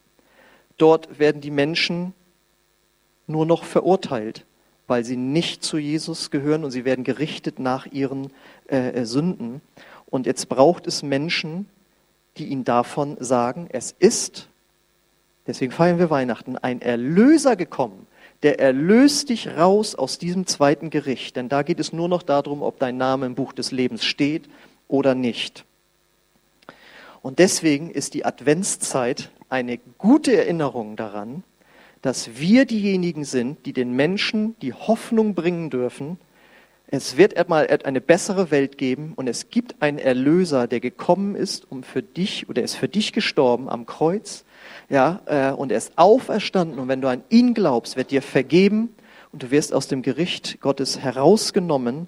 Dort 0.81 1.19
werden 1.19 1.41
die 1.41 1.51
Menschen 1.51 2.13
nur 3.27 3.45
noch 3.45 3.63
verurteilt, 3.63 4.45
weil 4.87 5.05
sie 5.05 5.15
nicht 5.15 5.63
zu 5.63 5.77
Jesus 5.77 6.31
gehören 6.31 6.63
und 6.63 6.71
sie 6.71 6.85
werden 6.85 7.03
gerichtet 7.03 7.59
nach 7.59 7.85
ihren 7.85 8.31
äh, 8.67 8.89
äh, 8.89 9.05
Sünden. 9.05 9.61
Und 10.07 10.25
jetzt 10.25 10.49
braucht 10.49 10.87
es 10.87 11.03
Menschen, 11.03 11.67
die 12.37 12.45
ihnen 12.45 12.63
davon 12.63 13.15
sagen, 13.19 13.67
es 13.71 13.93
ist, 13.99 14.47
deswegen 15.45 15.71
feiern 15.71 15.99
wir 15.99 16.09
Weihnachten, 16.09 16.57
ein 16.57 16.81
Erlöser 16.81 17.55
gekommen, 17.55 18.07
der 18.41 18.59
erlöst 18.59 19.29
dich 19.29 19.49
raus 19.49 19.93
aus 19.93 20.17
diesem 20.17 20.47
zweiten 20.47 20.89
Gericht. 20.89 21.35
Denn 21.35 21.47
da 21.47 21.61
geht 21.61 21.79
es 21.79 21.93
nur 21.93 22.07
noch 22.07 22.23
darum, 22.23 22.63
ob 22.63 22.79
dein 22.79 22.97
Name 22.97 23.27
im 23.27 23.35
Buch 23.35 23.53
des 23.53 23.71
Lebens 23.71 24.03
steht 24.03 24.49
oder 24.87 25.13
nicht. 25.13 25.63
Und 27.21 27.37
deswegen 27.37 27.91
ist 27.91 28.15
die 28.15 28.25
Adventszeit 28.25 29.29
eine 29.51 29.77
gute 29.97 30.35
Erinnerung 30.35 30.95
daran, 30.95 31.43
dass 32.01 32.39
wir 32.39 32.65
diejenigen 32.65 33.25
sind, 33.25 33.65
die 33.65 33.73
den 33.73 33.95
Menschen 33.95 34.55
die 34.61 34.73
Hoffnung 34.73 35.35
bringen 35.35 35.69
dürfen, 35.69 36.17
es 36.87 37.15
wird 37.15 37.37
einmal 37.37 37.67
eine 37.85 38.01
bessere 38.01 38.51
Welt 38.51 38.77
geben 38.77 39.13
und 39.15 39.27
es 39.27 39.49
gibt 39.49 39.81
einen 39.81 39.97
Erlöser, 39.97 40.67
der 40.67 40.81
gekommen 40.81 41.35
ist, 41.35 41.71
um 41.71 41.83
für 41.83 42.01
dich, 42.01 42.49
oder 42.49 42.61
er 42.61 42.65
ist 42.65 42.75
für 42.75 42.89
dich 42.89 43.13
gestorben 43.13 43.69
am 43.69 43.85
Kreuz, 43.85 44.43
ja, 44.89 45.21
äh, 45.25 45.51
und 45.51 45.71
er 45.71 45.77
ist 45.77 45.93
auferstanden 45.97 46.79
und 46.79 46.87
wenn 46.89 46.99
du 46.99 47.07
an 47.07 47.23
ihn 47.29 47.53
glaubst, 47.53 47.95
wird 47.95 48.11
dir 48.11 48.21
vergeben 48.21 48.93
und 49.31 49.43
du 49.43 49.51
wirst 49.51 49.73
aus 49.73 49.87
dem 49.87 50.01
Gericht 50.01 50.59
Gottes 50.59 50.99
herausgenommen 50.99 52.07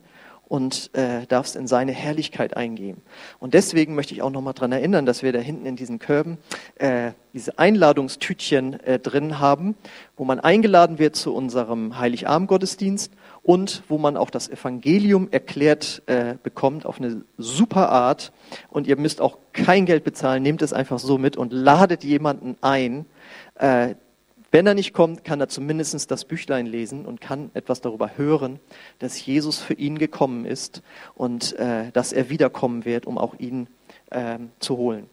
und 0.53 0.91
äh, 0.93 1.25
darfst 1.25 1.55
in 1.55 1.65
seine 1.65 1.93
Herrlichkeit 1.93 2.55
eingehen. 2.55 3.01
Und 3.39 3.55
deswegen 3.55 3.95
möchte 3.95 4.13
ich 4.13 4.21
auch 4.21 4.29
nochmal 4.29 4.53
daran 4.53 4.71
erinnern, 4.71 5.07
dass 5.07 5.23
wir 5.23 5.33
da 5.33 5.39
hinten 5.39 5.65
in 5.65 5.75
diesen 5.75 5.97
Körben 5.97 6.37
äh, 6.75 7.13
diese 7.33 7.57
Einladungstütchen 7.57 8.79
äh, 8.81 8.99
drin 8.99 9.39
haben, 9.39 9.73
wo 10.15 10.25
man 10.25 10.39
eingeladen 10.39 10.99
wird 10.99 11.15
zu 11.15 11.33
unserem 11.33 11.97
Heiligabend-Gottesdienst 11.97 13.11
und 13.41 13.81
wo 13.87 13.97
man 13.97 14.15
auch 14.15 14.29
das 14.29 14.47
Evangelium 14.47 15.27
erklärt 15.31 16.03
äh, 16.05 16.35
bekommt 16.43 16.85
auf 16.85 16.99
eine 17.01 17.23
super 17.39 17.89
Art. 17.89 18.31
Und 18.69 18.85
ihr 18.85 18.95
müsst 18.95 19.21
auch 19.21 19.39
kein 19.53 19.87
Geld 19.87 20.03
bezahlen, 20.03 20.43
nehmt 20.43 20.61
es 20.61 20.71
einfach 20.71 20.99
so 20.99 21.17
mit 21.17 21.35
und 21.35 21.51
ladet 21.51 22.03
jemanden 22.03 22.57
ein, 22.61 23.07
äh, 23.55 23.95
wenn 24.53 24.67
er 24.67 24.75
nicht 24.75 24.93
kommt, 24.93 25.23
kann 25.23 25.41
er 25.41 25.49
zumindest 25.49 26.11
das 26.11 26.25
Büchlein 26.25 26.67
lesen 26.67 27.07
und 27.07 27.19
kann 27.19 27.49
etwas 27.55 27.81
darüber 27.81 28.17
hören, 28.17 28.59
dass 28.99 29.25
Jesus 29.25 29.59
für 29.59 29.73
ihn 29.73 29.97
gekommen 29.97 30.45
ist 30.45 30.83
und 31.15 31.57
äh, 31.57 31.89
dass 31.91 32.13
er 32.13 32.29
wiederkommen 32.29 32.85
wird, 32.85 33.07
um 33.07 33.17
auch 33.17 33.33
ihn 33.39 33.65
äh, 34.11 34.37
zu 34.59 34.77
holen. 34.77 35.09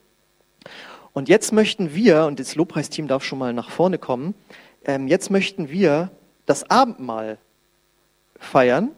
Und 1.14 1.30
jetzt 1.30 1.54
möchten 1.54 1.94
wir, 1.94 2.26
und 2.26 2.38
das 2.38 2.54
Lobpreisteam 2.54 3.08
darf 3.08 3.24
schon 3.24 3.38
mal 3.38 3.54
nach 3.54 3.70
vorne 3.70 3.96
kommen, 3.96 4.34
ähm, 4.84 5.08
jetzt 5.08 5.30
möchten 5.30 5.70
wir 5.70 6.10
das 6.44 6.68
Abendmahl 6.68 7.38
feiern. 8.38 8.90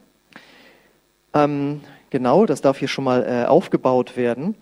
Ähm, 1.35 1.83
genau, 2.11 2.47
das 2.47 2.61
darf 2.61 2.79
hier 2.79 2.89
schon 2.89 3.05
mal 3.05 3.25
äh, 3.25 3.47
aufgebaut 3.47 4.17
werden. 4.17 4.57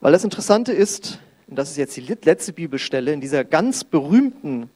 Weil 0.00 0.10
das 0.10 0.24
Interessante 0.24 0.72
ist, 0.72 1.20
und 1.46 1.56
das 1.56 1.70
ist 1.70 1.76
jetzt 1.76 1.96
die 1.96 2.16
letzte 2.24 2.52
Bibelstelle, 2.52 3.12
in 3.12 3.20
dieser 3.20 3.44
ganz 3.44 3.84
berühmten 3.84 4.70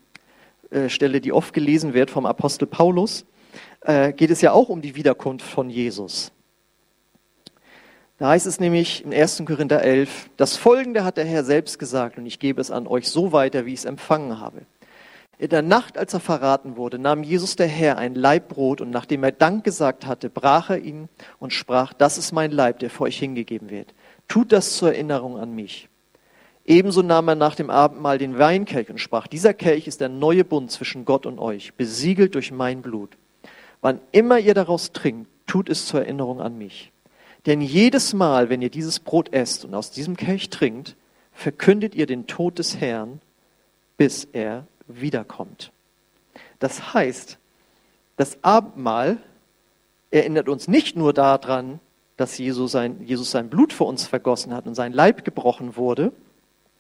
äh, 0.74 0.88
Stelle, 0.88 1.20
die 1.20 1.32
oft 1.32 1.54
gelesen 1.54 1.94
wird 1.94 2.10
vom 2.10 2.26
Apostel 2.26 2.66
Paulus, 2.66 3.24
äh, 3.82 4.12
geht 4.12 4.30
es 4.30 4.40
ja 4.40 4.52
auch 4.52 4.68
um 4.68 4.82
die 4.82 4.96
Wiederkunft 4.96 5.46
von 5.46 5.70
Jesus. 5.70 6.32
Da 8.18 8.28
heißt 8.28 8.46
es 8.46 8.60
nämlich 8.60 9.04
in 9.04 9.12
1. 9.12 9.42
Korinther 9.46 9.82
11, 9.82 10.30
das 10.36 10.56
Folgende 10.56 11.04
hat 11.04 11.16
der 11.16 11.24
Herr 11.24 11.44
selbst 11.44 11.78
gesagt 11.78 12.18
und 12.18 12.26
ich 12.26 12.38
gebe 12.38 12.60
es 12.60 12.70
an 12.70 12.86
euch 12.86 13.08
so 13.08 13.32
weiter, 13.32 13.66
wie 13.66 13.72
ich 13.72 13.80
es 13.80 13.84
empfangen 13.84 14.40
habe. 14.40 14.62
In 15.36 15.48
der 15.48 15.62
Nacht, 15.62 15.98
als 15.98 16.14
er 16.14 16.20
verraten 16.20 16.76
wurde, 16.76 16.98
nahm 16.98 17.24
Jesus 17.24 17.56
der 17.56 17.66
Herr 17.66 17.98
ein 17.98 18.14
Laib 18.14 18.48
Brot 18.48 18.80
und 18.80 18.90
nachdem 18.90 19.24
er 19.24 19.32
Dank 19.32 19.64
gesagt 19.64 20.06
hatte, 20.06 20.30
brach 20.30 20.70
er 20.70 20.78
ihn 20.78 21.08
und 21.40 21.52
sprach, 21.52 21.92
das 21.92 22.18
ist 22.18 22.32
mein 22.32 22.52
Leib, 22.52 22.78
der 22.78 22.90
für 22.90 23.04
euch 23.04 23.18
hingegeben 23.18 23.68
wird. 23.68 23.94
Tut 24.28 24.52
das 24.52 24.76
zur 24.76 24.92
Erinnerung 24.92 25.38
an 25.38 25.54
mich. 25.54 25.88
Ebenso 26.66 27.02
nahm 27.02 27.28
er 27.28 27.34
nach 27.34 27.54
dem 27.54 27.68
Abendmahl 27.68 28.16
den 28.18 28.38
Weinkelch 28.38 28.88
und 28.88 28.98
sprach, 28.98 29.26
dieser 29.26 29.52
Kelch 29.52 29.86
ist 29.86 30.00
der 30.00 30.08
neue 30.08 30.44
Bund 30.44 30.70
zwischen 30.70 31.04
Gott 31.04 31.26
und 31.26 31.38
euch, 31.38 31.74
besiegelt 31.74 32.34
durch 32.34 32.52
mein 32.52 32.80
Blut. 32.80 33.16
Wann 33.82 34.00
immer 34.12 34.38
ihr 34.38 34.54
daraus 34.54 34.92
trinkt, 34.92 35.28
tut 35.46 35.68
es 35.68 35.86
zur 35.86 36.00
Erinnerung 36.00 36.40
an 36.40 36.56
mich. 36.56 36.90
Denn 37.44 37.60
jedes 37.60 38.14
Mal, 38.14 38.48
wenn 38.48 38.62
ihr 38.62 38.70
dieses 38.70 38.98
Brot 38.98 39.32
esst 39.34 39.66
und 39.66 39.74
aus 39.74 39.90
diesem 39.90 40.16
Kelch 40.16 40.48
trinkt, 40.48 40.96
verkündet 41.34 41.94
ihr 41.94 42.06
den 42.06 42.26
Tod 42.26 42.58
des 42.58 42.78
Herrn, 42.80 43.20
bis 43.98 44.24
er 44.32 44.66
wiederkommt. 44.86 45.70
Das 46.60 46.94
heißt, 46.94 47.38
das 48.16 48.38
Abendmahl 48.42 49.18
erinnert 50.10 50.48
uns 50.48 50.68
nicht 50.68 50.96
nur 50.96 51.12
daran, 51.12 51.80
dass 52.16 52.38
Jesus 52.38 52.72
sein, 52.72 53.02
Jesus 53.04 53.30
sein 53.32 53.50
Blut 53.50 53.72
für 53.72 53.84
uns 53.84 54.06
vergossen 54.06 54.54
hat 54.54 54.66
und 54.66 54.74
sein 54.74 54.92
Leib 54.92 55.24
gebrochen 55.24 55.76
wurde, 55.76 56.12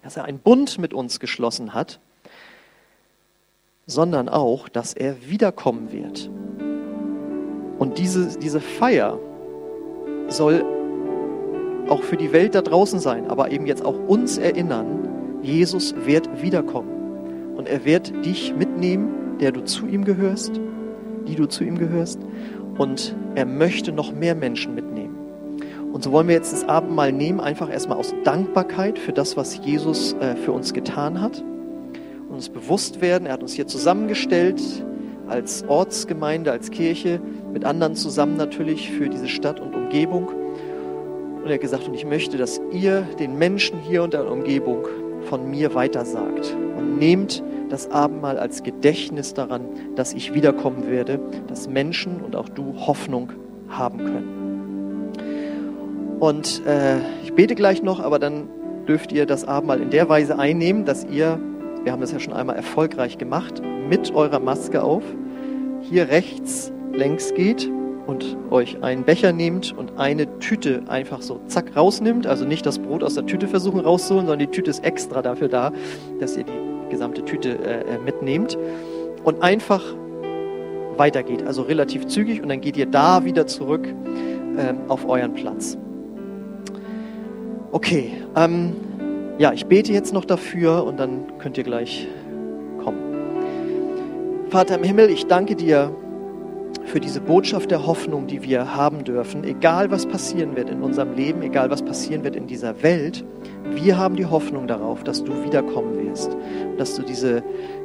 dass 0.04 0.18
er 0.18 0.26
einen 0.26 0.38
Bund 0.38 0.78
mit 0.78 0.92
uns 0.92 1.18
geschlossen 1.18 1.72
hat, 1.72 1.98
sondern 3.86 4.28
auch, 4.28 4.68
dass 4.68 4.92
er 4.92 5.16
wiederkommen 5.28 5.92
wird. 5.92 6.30
Und 7.78 7.98
diese, 7.98 8.38
diese 8.38 8.60
Feier 8.60 9.18
soll 10.28 10.64
auch 11.88 12.02
für 12.02 12.16
die 12.16 12.32
Welt 12.32 12.54
da 12.54 12.62
draußen 12.62 13.00
sein, 13.00 13.30
aber 13.30 13.50
eben 13.50 13.66
jetzt 13.66 13.84
auch 13.84 13.98
uns 14.06 14.38
erinnern, 14.38 15.40
Jesus 15.42 15.94
wird 16.06 16.42
wiederkommen. 16.42 17.54
Und 17.56 17.68
er 17.68 17.84
wird 17.84 18.24
dich 18.24 18.54
mitnehmen, 18.54 19.38
der 19.40 19.52
du 19.52 19.64
zu 19.64 19.86
ihm 19.86 20.04
gehörst, 20.04 20.60
die 21.26 21.34
du 21.34 21.46
zu 21.46 21.64
ihm 21.64 21.78
gehörst. 21.78 22.20
Und 22.78 23.14
er 23.34 23.46
möchte 23.46 23.92
noch 23.92 24.12
mehr 24.12 24.34
Menschen 24.34 24.74
mitnehmen. 24.74 25.03
Und 25.94 26.02
so 26.02 26.10
wollen 26.10 26.26
wir 26.26 26.34
jetzt 26.34 26.52
das 26.52 26.68
Abendmahl 26.68 27.12
nehmen, 27.12 27.38
einfach 27.38 27.70
erstmal 27.70 27.98
aus 27.98 28.12
Dankbarkeit 28.24 28.98
für 28.98 29.12
das, 29.12 29.36
was 29.36 29.64
Jesus 29.64 30.14
äh, 30.14 30.34
für 30.34 30.50
uns 30.50 30.74
getan 30.74 31.20
hat. 31.20 31.40
Und 32.28 32.34
uns 32.34 32.48
bewusst 32.48 33.00
werden, 33.00 33.26
er 33.28 33.34
hat 33.34 33.42
uns 33.42 33.52
hier 33.52 33.68
zusammengestellt 33.68 34.60
als 35.28 35.64
Ortsgemeinde, 35.68 36.50
als 36.50 36.72
Kirche, 36.72 37.20
mit 37.52 37.64
anderen 37.64 37.94
zusammen 37.94 38.36
natürlich 38.36 38.90
für 38.90 39.08
diese 39.08 39.28
Stadt 39.28 39.60
und 39.60 39.72
Umgebung. 39.72 40.26
Und 40.26 41.46
er 41.46 41.54
hat 41.54 41.60
gesagt, 41.60 41.86
und 41.86 41.94
ich 41.94 42.04
möchte, 42.04 42.38
dass 42.38 42.60
ihr 42.72 43.02
den 43.20 43.38
Menschen 43.38 43.78
hier 43.78 44.02
und 44.02 44.14
der 44.14 44.28
Umgebung 44.28 44.88
von 45.28 45.48
mir 45.48 45.76
weitersagt. 45.76 46.56
Und 46.76 46.98
nehmt 46.98 47.40
das 47.68 47.88
Abendmahl 47.92 48.40
als 48.40 48.64
Gedächtnis 48.64 49.32
daran, 49.32 49.68
dass 49.94 50.12
ich 50.12 50.34
wiederkommen 50.34 50.90
werde, 50.90 51.20
dass 51.46 51.68
Menschen 51.68 52.20
und 52.20 52.34
auch 52.34 52.48
du 52.48 52.74
Hoffnung 52.84 53.30
haben 53.68 53.98
können. 53.98 54.43
Und 56.20 56.64
äh, 56.66 56.98
ich 57.22 57.34
bete 57.34 57.54
gleich 57.54 57.82
noch, 57.82 58.00
aber 58.00 58.18
dann 58.18 58.48
dürft 58.86 59.12
ihr 59.12 59.26
das 59.26 59.46
Abendmahl 59.46 59.80
in 59.80 59.90
der 59.90 60.08
Weise 60.08 60.38
einnehmen, 60.38 60.84
dass 60.84 61.04
ihr, 61.04 61.38
wir 61.82 61.92
haben 61.92 62.00
das 62.00 62.12
ja 62.12 62.20
schon 62.20 62.32
einmal 62.32 62.56
erfolgreich 62.56 63.18
gemacht, 63.18 63.62
mit 63.88 64.14
eurer 64.14 64.40
Maske 64.40 64.82
auf, 64.82 65.02
hier 65.82 66.08
rechts 66.08 66.72
längs 66.92 67.34
geht 67.34 67.70
und 68.06 68.36
euch 68.50 68.82
einen 68.82 69.04
Becher 69.04 69.32
nehmt 69.32 69.76
und 69.76 69.98
eine 69.98 70.38
Tüte 70.38 70.82
einfach 70.88 71.22
so 71.22 71.40
zack 71.46 71.76
rausnimmt. 71.76 72.26
Also 72.26 72.44
nicht 72.44 72.66
das 72.66 72.78
Brot 72.78 73.02
aus 73.02 73.14
der 73.14 73.26
Tüte 73.26 73.48
versuchen 73.48 73.80
rauszuholen, 73.80 74.26
sondern 74.26 74.46
die 74.46 74.54
Tüte 74.54 74.70
ist 74.70 74.84
extra 74.84 75.22
dafür 75.22 75.48
da, 75.48 75.72
dass 76.20 76.36
ihr 76.36 76.44
die 76.44 76.90
gesamte 76.90 77.24
Tüte 77.24 77.58
äh, 77.58 77.94
äh, 77.94 77.98
mitnehmt 77.98 78.58
und 79.24 79.42
einfach 79.42 79.82
weitergeht. 80.96 81.44
Also 81.46 81.62
relativ 81.62 82.06
zügig 82.06 82.42
und 82.42 82.48
dann 82.48 82.60
geht 82.60 82.76
ihr 82.76 82.86
da 82.86 83.24
wieder 83.24 83.46
zurück 83.46 83.86
ähm, 84.58 84.78
auf 84.88 85.08
euren 85.08 85.34
Platz. 85.34 85.76
Okay, 87.74 88.12
ähm, 88.36 88.76
ja, 89.36 89.52
ich 89.52 89.66
bete 89.66 89.92
jetzt 89.92 90.14
noch 90.14 90.24
dafür 90.24 90.84
und 90.84 91.00
dann 91.00 91.38
könnt 91.38 91.58
ihr 91.58 91.64
gleich 91.64 92.06
kommen. 92.84 93.00
Vater 94.48 94.76
im 94.76 94.84
Himmel, 94.84 95.10
ich 95.10 95.26
danke 95.26 95.56
dir 95.56 95.90
für 96.84 97.00
diese 97.00 97.20
Botschaft 97.20 97.72
der 97.72 97.84
Hoffnung, 97.84 98.28
die 98.28 98.44
wir 98.44 98.76
haben 98.76 99.02
dürfen, 99.02 99.42
egal 99.42 99.90
was 99.90 100.06
passieren 100.06 100.54
wird 100.54 100.70
in 100.70 100.82
unserem 100.82 101.16
Leben, 101.16 101.42
egal 101.42 101.68
was 101.68 101.82
passieren 101.82 102.22
wird 102.22 102.36
in 102.36 102.46
dieser 102.46 102.80
Welt, 102.84 103.24
wir 103.64 103.98
haben 103.98 104.14
die 104.14 104.26
Hoffnung 104.26 104.68
darauf, 104.68 105.02
dass 105.02 105.24
du 105.24 105.32
wiederkommen 105.42 105.98
wirst, 106.06 106.30
dass 106.78 106.94
du 106.94 107.02
diese, 107.02 107.42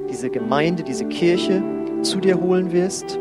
diese 0.08 0.30
Gemeinde, 0.30 0.84
diese 0.84 1.06
Kirche 1.06 1.63
zu 2.04 2.19
dir 2.19 2.39
holen 2.39 2.71
wirst 2.73 3.17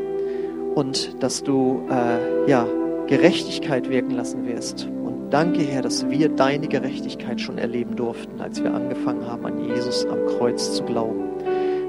und 0.74 1.22
dass 1.22 1.42
du 1.42 1.80
äh, 1.88 2.50
ja, 2.50 2.66
Gerechtigkeit 3.06 3.88
wirken 3.88 4.10
lassen 4.10 4.46
wirst. 4.46 4.86
Danke, 5.30 5.60
Herr, 5.60 5.82
dass 5.82 6.08
wir 6.08 6.30
deine 6.30 6.68
Gerechtigkeit 6.68 7.38
schon 7.38 7.58
erleben 7.58 7.96
durften, 7.96 8.40
als 8.40 8.62
wir 8.62 8.72
angefangen 8.72 9.26
haben, 9.26 9.44
an 9.44 9.62
Jesus 9.62 10.06
am 10.06 10.24
Kreuz 10.26 10.74
zu 10.74 10.82
glauben. 10.84 11.24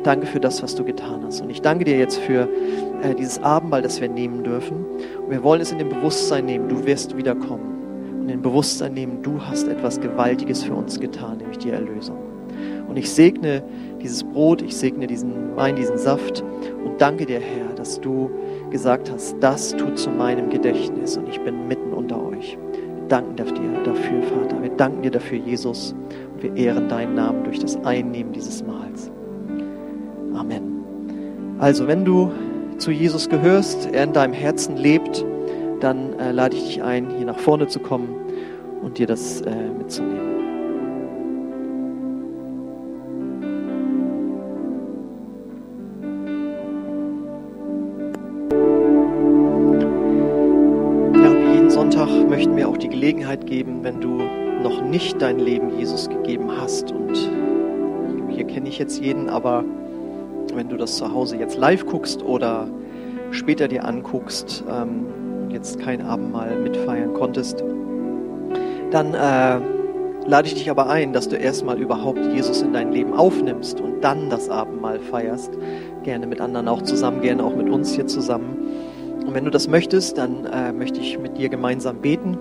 Danke 0.04 0.28
für 0.28 0.41
das, 0.41 0.62
was 0.62 0.75
du 0.75 0.84
getan 0.84 1.23
hast. 1.23 1.39
Und 1.39 1.49
ich 1.49 1.62
danke 1.62 1.86
dir 1.86 1.97
jetzt 1.97 2.17
für 2.17 2.49
äh, 3.02 3.15
dieses 3.15 3.41
Abendmahl, 3.41 3.82
das 3.82 4.02
wir 4.02 4.10
nehmen 4.10 4.43
dürfen. 4.43 4.86
Und 5.23 5.30
wir 5.30 5.41
wollen 5.41 5.62
es 5.62 5.71
in 5.71 5.78
dem 5.78 5.88
Bewusstsein 5.88 6.45
nehmen, 6.45 6.67
du 6.67 6.86
wirst 6.86 7.15
wiederkommen. 7.15 8.12
Und 8.12 8.21
in 8.23 8.28
dem 8.28 8.41
Bewusstsein 8.41 8.93
nehmen, 8.93 9.21
du 9.23 9.41
hast 9.41 9.69
etwas 9.69 10.02
Gewaltiges 10.02 10.63
für 10.63 10.73
uns 10.73 10.99
getan, 10.99 11.38
nämlich 11.38 11.60
die 11.60 11.69
Erlösung. 11.69 12.17
Und 12.89 12.97
ich 12.97 13.10
segne 13.10 13.63
dieses 14.02 14.23
Brot, 14.23 14.62
ich 14.62 14.75
segne 14.75 15.08
diesen 15.08 15.56
Wein, 15.56 15.75
diesen 15.75 15.97
Saft 15.97 16.43
und 16.84 16.99
danke 16.99 17.25
dir, 17.25 17.39
Herr, 17.39 17.73
dass 17.75 18.02
du 18.02 18.32
gesagt 18.71 19.12
hast, 19.12 19.36
das 19.39 19.71
tut 19.78 19.97
zu 19.97 20.10
meinem 20.10 20.49
Gedächtnis 20.49 21.15
und 21.15 21.30
ich 21.30 21.39
bin. 21.41 21.69
Wir 21.69 21.78
danken 23.10 23.36
dir 23.36 23.84
dafür, 23.84 24.24
Vater. 24.24 24.62
Wir 24.62 24.69
danken 24.69 25.02
dir 25.02 25.12
dafür, 25.12 25.38
Jesus. 25.38 25.93
Und 26.34 26.43
wir 26.43 26.56
ehren 26.56 26.88
deinen 26.88 27.15
Namen 27.15 27.43
durch 27.43 27.60
das 27.60 27.76
Einnehmen 27.84 28.32
dieses 28.32 28.63
Mahls. 28.63 29.12
Amen. 30.34 30.84
Also, 31.60 31.88
wenn 31.88 32.06
du 32.06 32.32
zu 32.78 32.91
Jesus 32.91 33.28
gehörst, 33.28 33.89
er 33.91 34.06
in 34.06 34.13
deinem 34.13 34.34
Herzen 34.34 34.78
lebt, 34.78 35.26
dann 35.82 36.17
äh, 36.19 36.32
lade 36.32 36.56
ich 36.56 36.63
dich 36.63 36.84
ein, 36.84 37.10
hier 37.17 37.26
nach 37.26 37.39
vorne 37.39 37.67
zu 37.67 37.80
kommen 37.80 38.10
und 38.82 38.98
dir 38.98 39.08
das 39.08 39.41
äh, 39.41 39.52
mitzunehmen. 39.78 40.38
Gelegenheit 53.00 53.48
geben, 53.48 53.82
wenn 53.84 54.02
du 54.02 54.20
noch 54.62 54.82
nicht 54.82 55.22
dein 55.22 55.40
Leben 55.40 55.80
Jesus 55.80 56.10
gegeben 56.10 56.52
hast 56.60 56.92
und 56.92 57.16
hier 58.28 58.44
kenne 58.46 58.68
ich 58.68 58.78
jetzt 58.78 59.00
jeden, 59.00 59.30
aber 59.30 59.64
wenn 60.54 60.68
du 60.68 60.76
das 60.76 60.98
zu 60.98 61.14
Hause 61.14 61.38
jetzt 61.38 61.58
live 61.58 61.86
guckst 61.86 62.22
oder 62.22 62.68
später 63.32 63.70
dir 63.70 63.86
anguckst, 63.86 64.66
ähm, 64.70 65.06
jetzt 65.50 65.80
kein 65.80 66.02
Abendmahl 66.02 66.60
mitfeiern 66.60 67.14
konntest, 67.14 67.64
dann 68.92 69.14
äh, 69.14 69.62
lade 70.28 70.48
ich 70.48 70.56
dich 70.56 70.70
aber 70.70 70.90
ein, 70.90 71.14
dass 71.14 71.30
du 71.30 71.38
erstmal 71.38 71.80
überhaupt 71.80 72.20
Jesus 72.34 72.62
in 72.62 72.74
dein 72.74 72.92
Leben 72.92 73.14
aufnimmst 73.14 73.80
und 73.80 74.02
dann 74.02 74.30
das 74.30 74.50
Abendmahl 74.50 75.00
feierst. 75.00 75.54
Gerne 76.04 76.28
mit 76.28 76.42
anderen 76.42 76.68
auch 76.68 76.82
zusammen, 76.82 77.22
gerne 77.22 77.46
auch 77.46 77.56
mit 77.56 77.70
uns 77.70 77.94
hier 77.94 78.08
zusammen. 78.08 78.58
Und 79.30 79.36
wenn 79.36 79.46
du 79.46 79.52
das 79.52 79.68
möchtest, 79.68 80.18
dann 80.18 80.46
äh, 80.46 80.74
möchte 80.74 81.00
ich 81.00 81.20
mit 81.20 81.38
dir 81.38 81.50
gemeinsam 81.50 81.98
beten. 81.98 82.36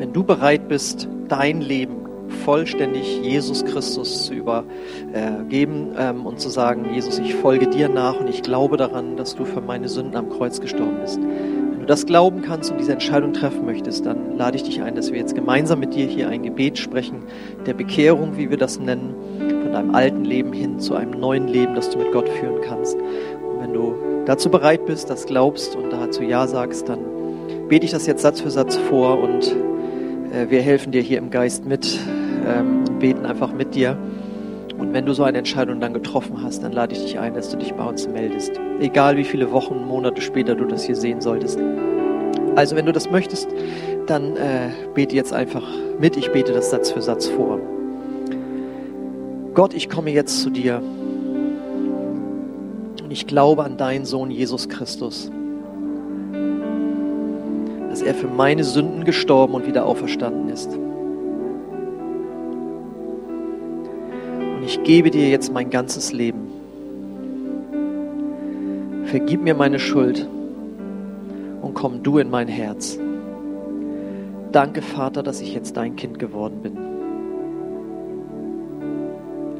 Wenn 0.00 0.14
du 0.14 0.24
bereit 0.24 0.66
bist, 0.66 1.08
dein 1.28 1.60
Leben 1.60 2.06
vollständig 2.46 3.20
Jesus 3.20 3.66
Christus 3.66 4.24
zu 4.24 4.32
übergeben 4.32 5.94
ähm, 5.98 6.24
und 6.24 6.40
zu 6.40 6.48
sagen, 6.48 6.86
Jesus, 6.94 7.18
ich 7.18 7.34
folge 7.34 7.66
dir 7.66 7.90
nach 7.90 8.18
und 8.18 8.26
ich 8.26 8.40
glaube 8.40 8.78
daran, 8.78 9.18
dass 9.18 9.36
du 9.36 9.44
für 9.44 9.60
meine 9.60 9.90
Sünden 9.90 10.16
am 10.16 10.30
Kreuz 10.30 10.58
gestorben 10.58 11.00
bist. 11.02 11.20
Wenn 11.20 11.80
du 11.80 11.84
das 11.84 12.06
glauben 12.06 12.40
kannst 12.40 12.70
und 12.70 12.78
diese 12.80 12.94
Entscheidung 12.94 13.34
treffen 13.34 13.66
möchtest, 13.66 14.06
dann 14.06 14.38
lade 14.38 14.56
ich 14.56 14.62
dich 14.62 14.80
ein, 14.80 14.94
dass 14.94 15.12
wir 15.12 15.18
jetzt 15.18 15.34
gemeinsam 15.34 15.80
mit 15.80 15.92
dir 15.92 16.06
hier 16.06 16.30
ein 16.30 16.42
Gebet 16.42 16.78
sprechen, 16.78 17.24
der 17.66 17.74
Bekehrung, 17.74 18.38
wie 18.38 18.48
wir 18.48 18.56
das 18.56 18.80
nennen, 18.80 19.14
von 19.62 19.70
deinem 19.70 19.94
alten 19.94 20.24
Leben 20.24 20.54
hin 20.54 20.80
zu 20.80 20.94
einem 20.94 21.20
neuen 21.20 21.46
Leben, 21.46 21.74
das 21.74 21.90
du 21.90 21.98
mit 21.98 22.10
Gott 22.10 22.28
führen 22.30 22.62
kannst. 22.62 22.96
Und 22.96 23.60
wenn 23.60 23.74
du 23.74 23.96
dazu 24.24 24.50
bereit 24.50 24.86
bist, 24.86 25.10
das 25.10 25.26
glaubst 25.26 25.76
und 25.76 25.92
dazu 25.92 26.22
Ja 26.22 26.46
sagst, 26.46 26.88
dann 26.88 27.00
bete 27.68 27.84
ich 27.84 27.92
das 27.92 28.06
jetzt 28.06 28.22
Satz 28.22 28.40
für 28.40 28.50
Satz 28.50 28.76
vor 28.76 29.20
und 29.20 29.46
äh, 29.46 29.69
wir 30.48 30.62
helfen 30.62 30.92
dir 30.92 31.02
hier 31.02 31.18
im 31.18 31.30
Geist 31.30 31.64
mit 31.64 31.98
ähm, 32.46 32.84
und 32.88 32.98
beten 32.98 33.26
einfach 33.26 33.52
mit 33.52 33.74
dir. 33.74 33.98
Und 34.78 34.94
wenn 34.94 35.04
du 35.04 35.12
so 35.12 35.24
eine 35.24 35.38
Entscheidung 35.38 35.80
dann 35.80 35.92
getroffen 35.92 36.42
hast, 36.42 36.62
dann 36.62 36.72
lade 36.72 36.94
ich 36.94 37.02
dich 37.02 37.18
ein, 37.18 37.34
dass 37.34 37.50
du 37.50 37.58
dich 37.58 37.74
bei 37.74 37.84
uns 37.84 38.08
meldest. 38.08 38.52
Egal 38.80 39.16
wie 39.16 39.24
viele 39.24 39.52
Wochen, 39.52 39.84
Monate 39.84 40.22
später 40.22 40.54
du 40.54 40.64
das 40.64 40.84
hier 40.84 40.96
sehen 40.96 41.20
solltest. 41.20 41.58
Also 42.56 42.76
wenn 42.76 42.86
du 42.86 42.92
das 42.92 43.10
möchtest, 43.10 43.48
dann 44.06 44.36
äh, 44.36 44.70
bete 44.94 45.14
jetzt 45.14 45.32
einfach 45.32 45.64
mit. 45.98 46.16
Ich 46.16 46.32
bete 46.32 46.52
das 46.52 46.70
Satz 46.70 46.90
für 46.90 47.02
Satz 47.02 47.26
vor. 47.26 47.60
Gott, 49.54 49.74
ich 49.74 49.90
komme 49.90 50.10
jetzt 50.10 50.40
zu 50.40 50.50
dir 50.50 50.80
und 53.02 53.10
ich 53.10 53.26
glaube 53.26 53.64
an 53.64 53.76
deinen 53.76 54.04
Sohn 54.04 54.30
Jesus 54.30 54.68
Christus 54.68 55.30
dass 58.00 58.06
er 58.06 58.14
für 58.14 58.28
meine 58.28 58.64
Sünden 58.64 59.04
gestorben 59.04 59.52
und 59.52 59.66
wieder 59.66 59.84
auferstanden 59.84 60.48
ist. 60.48 60.74
Und 64.56 64.64
ich 64.64 64.82
gebe 64.84 65.10
dir 65.10 65.28
jetzt 65.28 65.52
mein 65.52 65.68
ganzes 65.68 66.10
Leben. 66.10 66.48
Vergib 69.04 69.42
mir 69.42 69.54
meine 69.54 69.78
Schuld 69.78 70.26
und 71.60 71.74
komm 71.74 72.02
du 72.02 72.16
in 72.16 72.30
mein 72.30 72.48
Herz. 72.48 72.98
Danke, 74.50 74.80
Vater, 74.80 75.22
dass 75.22 75.42
ich 75.42 75.52
jetzt 75.52 75.76
dein 75.76 75.94
Kind 75.96 76.18
geworden 76.18 76.62
bin. 76.62 76.78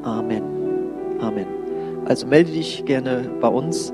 Amen. 0.02 0.42
Amen. 1.20 1.44
Also 2.06 2.26
melde 2.26 2.52
dich 2.52 2.86
gerne 2.86 3.28
bei 3.42 3.48
uns. 3.48 3.92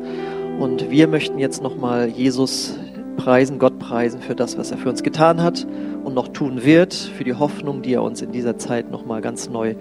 Und 0.60 0.88
wir 0.88 1.08
möchten 1.08 1.40
jetzt 1.40 1.64
nochmal 1.64 2.08
Jesus 2.08 2.78
preisen, 3.26 3.58
Gott 3.58 3.80
preisen 3.80 4.20
für 4.20 4.36
das, 4.36 4.56
was 4.56 4.70
er 4.70 4.78
für 4.78 4.88
uns 4.88 5.02
getan 5.02 5.42
hat 5.42 5.66
und 6.04 6.14
noch 6.14 6.28
tun 6.28 6.62
wird, 6.62 6.94
für 6.94 7.24
die 7.24 7.34
Hoffnung, 7.34 7.82
die 7.82 7.94
er 7.94 8.04
uns 8.04 8.22
in 8.22 8.30
dieser 8.30 8.56
Zeit 8.56 8.92
nochmal 8.92 9.20
ganz 9.20 9.50
neu 9.50 9.74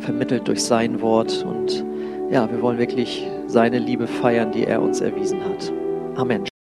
vermittelt 0.00 0.48
durch 0.48 0.64
sein 0.64 1.00
Wort. 1.00 1.44
Und 1.44 1.84
ja, 2.28 2.50
wir 2.50 2.60
wollen 2.60 2.78
wirklich 2.78 3.24
seine 3.46 3.78
Liebe 3.78 4.08
feiern, 4.08 4.50
die 4.50 4.64
er 4.64 4.82
uns 4.82 5.00
erwiesen 5.00 5.44
hat. 5.44 5.72
Amen. 6.16 6.57